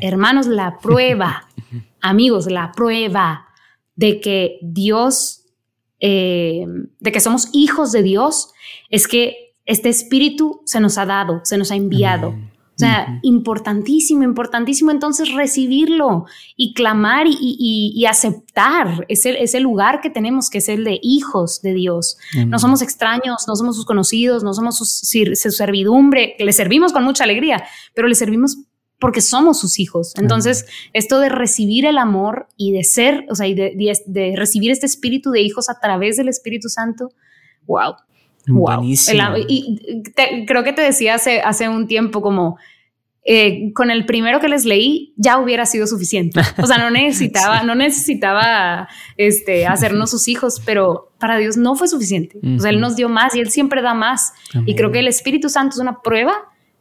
hermanos, 0.00 0.46
la 0.46 0.78
prueba, 0.82 1.48
amigos, 2.00 2.50
la 2.50 2.72
prueba 2.72 3.46
de 3.94 4.20
que 4.20 4.58
Dios, 4.62 5.44
eh, 6.00 6.64
de 7.00 7.12
que 7.12 7.20
somos 7.20 7.48
hijos 7.52 7.92
de 7.92 8.02
Dios, 8.02 8.52
es 8.88 9.06
que 9.06 9.54
este 9.66 9.90
espíritu 9.90 10.62
se 10.64 10.80
nos 10.80 10.96
ha 10.96 11.04
dado, 11.04 11.40
se 11.44 11.58
nos 11.58 11.70
ha 11.70 11.76
enviado. 11.76 12.34
O 12.78 12.80
sea, 12.80 13.18
importantísimo, 13.22 14.22
importantísimo 14.22 14.92
entonces 14.92 15.32
recibirlo 15.34 16.26
y 16.56 16.74
clamar 16.74 17.26
y, 17.28 18.06
aceptar 18.08 19.04
ese, 19.08 19.42
ese, 19.42 19.58
lugar 19.58 20.00
que 20.00 20.10
tenemos, 20.10 20.48
que 20.48 20.58
es 20.58 20.68
el 20.68 20.84
de 20.84 21.00
hijos 21.02 21.60
de 21.60 21.74
Dios. 21.74 22.18
No 22.46 22.60
somos 22.60 22.80
extraños, 22.80 23.48
no 23.48 23.56
somos 23.56 23.74
sus 23.74 23.84
conocidos, 23.84 24.44
no 24.44 24.54
somos 24.54 24.78
su, 24.78 24.84
su 24.84 25.50
servidumbre, 25.50 26.36
que 26.38 26.44
le 26.44 26.52
servimos 26.52 26.92
con 26.92 27.02
mucha 27.02 27.24
alegría, 27.24 27.64
pero 27.94 28.06
le 28.06 28.14
servimos 28.14 28.58
porque 29.00 29.20
somos 29.20 29.58
sus 29.58 29.80
hijos. 29.80 30.14
Entonces, 30.16 30.66
esto 30.92 31.18
de 31.18 31.30
recibir 31.30 31.84
el 31.84 31.98
amor 31.98 32.46
y 32.56 32.72
de 32.72 32.84
ser, 32.84 33.26
o 33.28 33.34
sea, 33.34 33.48
y 33.48 33.54
de, 33.54 34.34
recibir 34.36 34.70
este 34.70 34.86
espíritu 34.86 35.30
de 35.32 35.40
hijos 35.40 35.68
a 35.68 35.80
través 35.80 36.16
del 36.16 36.28
Espíritu 36.28 36.68
Santo, 36.68 37.10
wow, 37.66 37.94
Buenísimo. 38.48 39.34
y 39.48 40.02
creo 40.46 40.64
que 40.64 40.72
te 40.72 40.82
decía 40.82 41.14
hace, 41.14 41.40
hace 41.40 41.68
un 41.68 41.86
tiempo 41.86 42.20
como 42.22 42.58
eh, 43.30 43.74
con 43.74 43.90
el 43.90 44.06
primero 44.06 44.40
que 44.40 44.48
les 44.48 44.64
leí 44.64 45.12
ya 45.16 45.38
hubiera 45.38 45.66
sido 45.66 45.86
suficiente. 45.86 46.40
O 46.62 46.66
sea, 46.66 46.78
no 46.78 46.90
necesitaba, 46.98 47.62
no 47.62 47.74
necesitaba 47.74 48.88
este, 49.18 49.66
hacernos 49.66 50.10
sus 50.10 50.28
hijos, 50.28 50.62
pero 50.64 51.12
para 51.18 51.36
Dios 51.36 51.58
no 51.58 51.74
fue 51.74 51.88
suficiente. 51.88 52.38
O 52.56 52.58
sea, 52.58 52.70
Él 52.70 52.80
nos 52.80 52.96
dio 52.96 53.10
más 53.10 53.34
y 53.36 53.40
Él 53.40 53.50
siempre 53.50 53.82
da 53.82 53.92
más. 53.92 54.32
Y 54.64 54.76
creo 54.76 54.90
que 54.92 55.00
el 55.00 55.08
Espíritu 55.08 55.50
Santo 55.50 55.74
es 55.74 55.80
una 55.80 56.00
prueba 56.00 56.32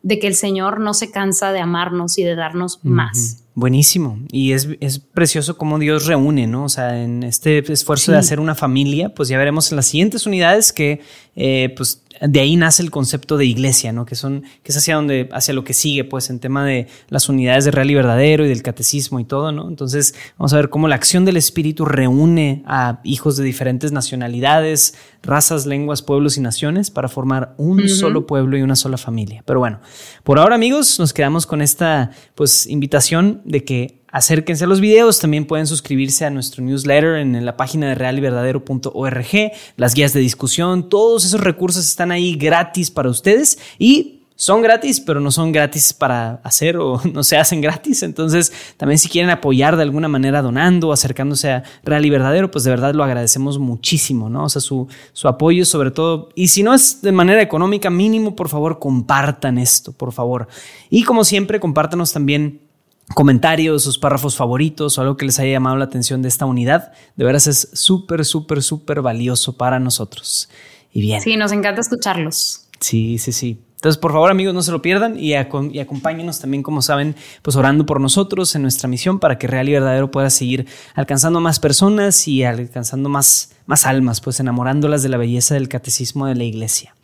de 0.03 0.19
que 0.19 0.27
el 0.27 0.35
Señor 0.35 0.79
no 0.79 0.93
se 0.93 1.11
cansa 1.11 1.51
de 1.51 1.59
amarnos 1.59 2.17
y 2.17 2.23
de 2.23 2.35
darnos 2.35 2.79
más. 2.81 3.43
Buenísimo. 3.57 4.19
Y 4.31 4.51
es, 4.51 4.67
es, 4.81 4.99
precioso 4.99 5.57
cómo 5.57 5.79
Dios 5.79 6.05
reúne, 6.05 6.45
¿no? 6.45 6.65
O 6.65 6.69
sea, 6.69 7.01
en 7.01 7.23
este 7.23 7.57
esfuerzo 7.73 8.11
de 8.11 8.19
hacer 8.19 8.39
una 8.39 8.53
familia, 8.53 9.09
pues 9.09 9.29
ya 9.29 9.37
veremos 9.39 9.71
en 9.71 9.77
las 9.77 9.87
siguientes 9.87 10.27
unidades 10.27 10.71
que, 10.71 11.01
eh, 11.35 11.73
pues, 11.75 12.03
de 12.21 12.39
ahí 12.39 12.55
nace 12.55 12.83
el 12.83 12.91
concepto 12.91 13.37
de 13.37 13.45
iglesia, 13.45 13.91
¿no? 13.93 14.05
Que 14.05 14.15
son, 14.15 14.41
que 14.63 14.71
es 14.71 14.77
hacia 14.77 14.95
donde, 14.95 15.29
hacia 15.31 15.53
lo 15.53 15.63
que 15.63 15.73
sigue, 15.73 16.03
pues, 16.03 16.29
en 16.29 16.39
tema 16.39 16.65
de 16.65 16.87
las 17.09 17.29
unidades 17.29 17.65
de 17.65 17.71
real 17.71 17.89
y 17.91 17.95
verdadero 17.95 18.45
y 18.45 18.49
del 18.49 18.63
catecismo 18.63 19.19
y 19.19 19.25
todo, 19.25 19.51
¿no? 19.51 19.67
Entonces, 19.67 20.15
vamos 20.37 20.53
a 20.53 20.57
ver 20.57 20.69
cómo 20.69 20.87
la 20.87 20.95
acción 20.95 21.25
del 21.25 21.37
Espíritu 21.37 21.85
reúne 21.85 22.63
a 22.65 22.99
hijos 23.03 23.37
de 23.37 23.43
diferentes 23.43 23.91
nacionalidades, 23.91 24.95
razas, 25.23 25.65
lenguas, 25.65 26.01
pueblos 26.01 26.37
y 26.37 26.41
naciones 26.41 26.91
para 26.91 27.07
formar 27.09 27.53
un 27.57 27.87
solo 27.89 28.27
pueblo 28.27 28.57
y 28.57 28.61
una 28.61 28.75
sola 28.75 28.97
familia. 28.97 29.43
Pero 29.45 29.59
bueno, 29.59 29.79
por 30.23 30.39
ahora, 30.39 30.55
amigos, 30.55 30.99
nos 30.99 31.13
quedamos 31.13 31.45
con 31.45 31.61
esta, 31.61 32.11
pues, 32.35 32.67
invitación 32.67 33.41
de 33.45 33.63
que 33.63 34.01
acérquense 34.11 34.63
a 34.63 34.67
los 34.67 34.79
videos, 34.79 35.19
también 35.19 35.45
pueden 35.45 35.67
suscribirse 35.67 36.25
a 36.25 36.29
nuestro 36.29 36.63
newsletter 36.63 37.15
en 37.15 37.45
la 37.45 37.57
página 37.57 37.89
de 37.89 37.95
realiverdadero.org, 37.95 39.51
las 39.75 39.93
guías 39.93 40.13
de 40.13 40.19
discusión, 40.19 40.89
todos 40.89 41.25
esos 41.25 41.41
recursos 41.41 41.85
están 41.85 42.11
ahí 42.11 42.35
gratis 42.35 42.91
para 42.91 43.09
ustedes 43.09 43.59
y 43.77 44.17
son 44.39 44.61
gratis, 44.61 44.99
pero 44.99 45.19
no 45.19 45.31
son 45.31 45.51
gratis 45.51 45.93
para 45.93 46.35
hacer 46.43 46.77
o 46.77 47.01
no 47.11 47.23
se 47.23 47.37
hacen 47.37 47.59
gratis. 47.59 48.03
Entonces, 48.03 48.53
también 48.77 48.99
si 48.99 49.09
quieren 49.09 49.31
apoyar 49.31 49.75
de 49.75 49.81
alguna 49.81 50.07
manera 50.07 50.43
donando, 50.43 50.93
acercándose 50.93 51.51
a 51.51 51.63
Real 51.83 52.05
y 52.05 52.11
Verdadero, 52.11 52.51
pues 52.51 52.63
de 52.63 52.69
verdad 52.69 52.93
lo 52.93 53.03
agradecemos 53.03 53.57
muchísimo, 53.57 54.29
¿no? 54.29 54.43
O 54.43 54.49
sea, 54.49 54.61
su, 54.61 54.87
su 55.11 55.27
apoyo 55.27 55.65
sobre 55.65 55.89
todo. 55.89 56.29
Y 56.35 56.49
si 56.49 56.61
no 56.61 56.73
es 56.75 57.01
de 57.01 57.11
manera 57.11 57.41
económica, 57.41 57.89
mínimo, 57.89 58.35
por 58.35 58.47
favor, 58.47 58.77
compartan 58.77 59.57
esto, 59.57 59.91
por 59.91 60.13
favor. 60.13 60.47
Y 60.91 61.03
como 61.03 61.23
siempre, 61.23 61.59
compártanos 61.59 62.13
también 62.13 62.66
comentarios, 63.13 63.83
sus 63.83 63.97
párrafos 63.97 64.35
favoritos 64.35 64.97
o 64.97 65.01
algo 65.01 65.17
que 65.17 65.25
les 65.25 65.39
haya 65.39 65.53
llamado 65.53 65.77
la 65.77 65.85
atención 65.85 66.21
de 66.21 66.27
esta 66.27 66.45
unidad. 66.45 66.91
De 67.15 67.25
veras 67.25 67.47
es 67.47 67.69
súper, 67.73 68.25
súper, 68.25 68.61
súper 68.63 69.01
valioso 69.01 69.57
para 69.57 69.79
nosotros. 69.79 70.49
Y 70.91 71.01
bien. 71.01 71.21
Sí, 71.21 71.37
nos 71.37 71.51
encanta 71.51 71.81
escucharlos. 71.81 72.67
Sí, 72.79 73.17
sí, 73.17 73.31
sí. 73.31 73.59
Entonces, 73.75 73.99
por 73.99 74.11
favor, 74.11 74.31
amigos, 74.31 74.55
no 74.55 74.63
se 74.63 74.71
lo 74.71 74.81
pierdan 74.81 75.19
y, 75.19 75.33
y, 75.33 75.79
acompáñenos 75.79 76.39
también, 76.39 76.63
como 76.63 76.81
saben, 76.81 77.15
pues 77.43 77.55
orando 77.55 77.85
por 77.85 78.01
nosotros 78.01 78.55
en 78.55 78.63
nuestra 78.63 78.89
misión 78.89 79.19
para 79.19 79.37
que 79.37 79.45
Real 79.45 79.69
y 79.69 79.73
Verdadero 79.73 80.09
pueda 80.09 80.31
seguir 80.31 80.65
alcanzando 80.95 81.39
más 81.39 81.59
personas 81.59 82.27
y 82.27 82.43
alcanzando 82.43 83.07
más, 83.07 83.51
más 83.67 83.85
almas, 83.85 84.19
pues 84.19 84.39
enamorándolas 84.39 85.03
de 85.03 85.09
la 85.09 85.17
belleza 85.17 85.53
del 85.53 85.69
catecismo 85.69 86.25
de 86.25 86.33
la 86.33 86.43
iglesia. 86.43 86.95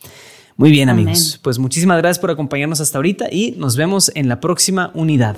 Muy 0.58 0.72
bien, 0.72 0.90
amigos. 0.90 1.40
Pues 1.44 1.60
muchísimas 1.60 2.00
gracias 2.00 2.20
por 2.20 2.32
acompañarnos 2.32 2.82
hasta 2.82 2.98
ahorita 2.98 3.28
y 3.32 3.52
nos 3.58 3.76
vemos 3.76 4.12
en 4.16 4.28
la 4.28 4.40
próxima 4.40 4.90
unidad. 4.96 5.38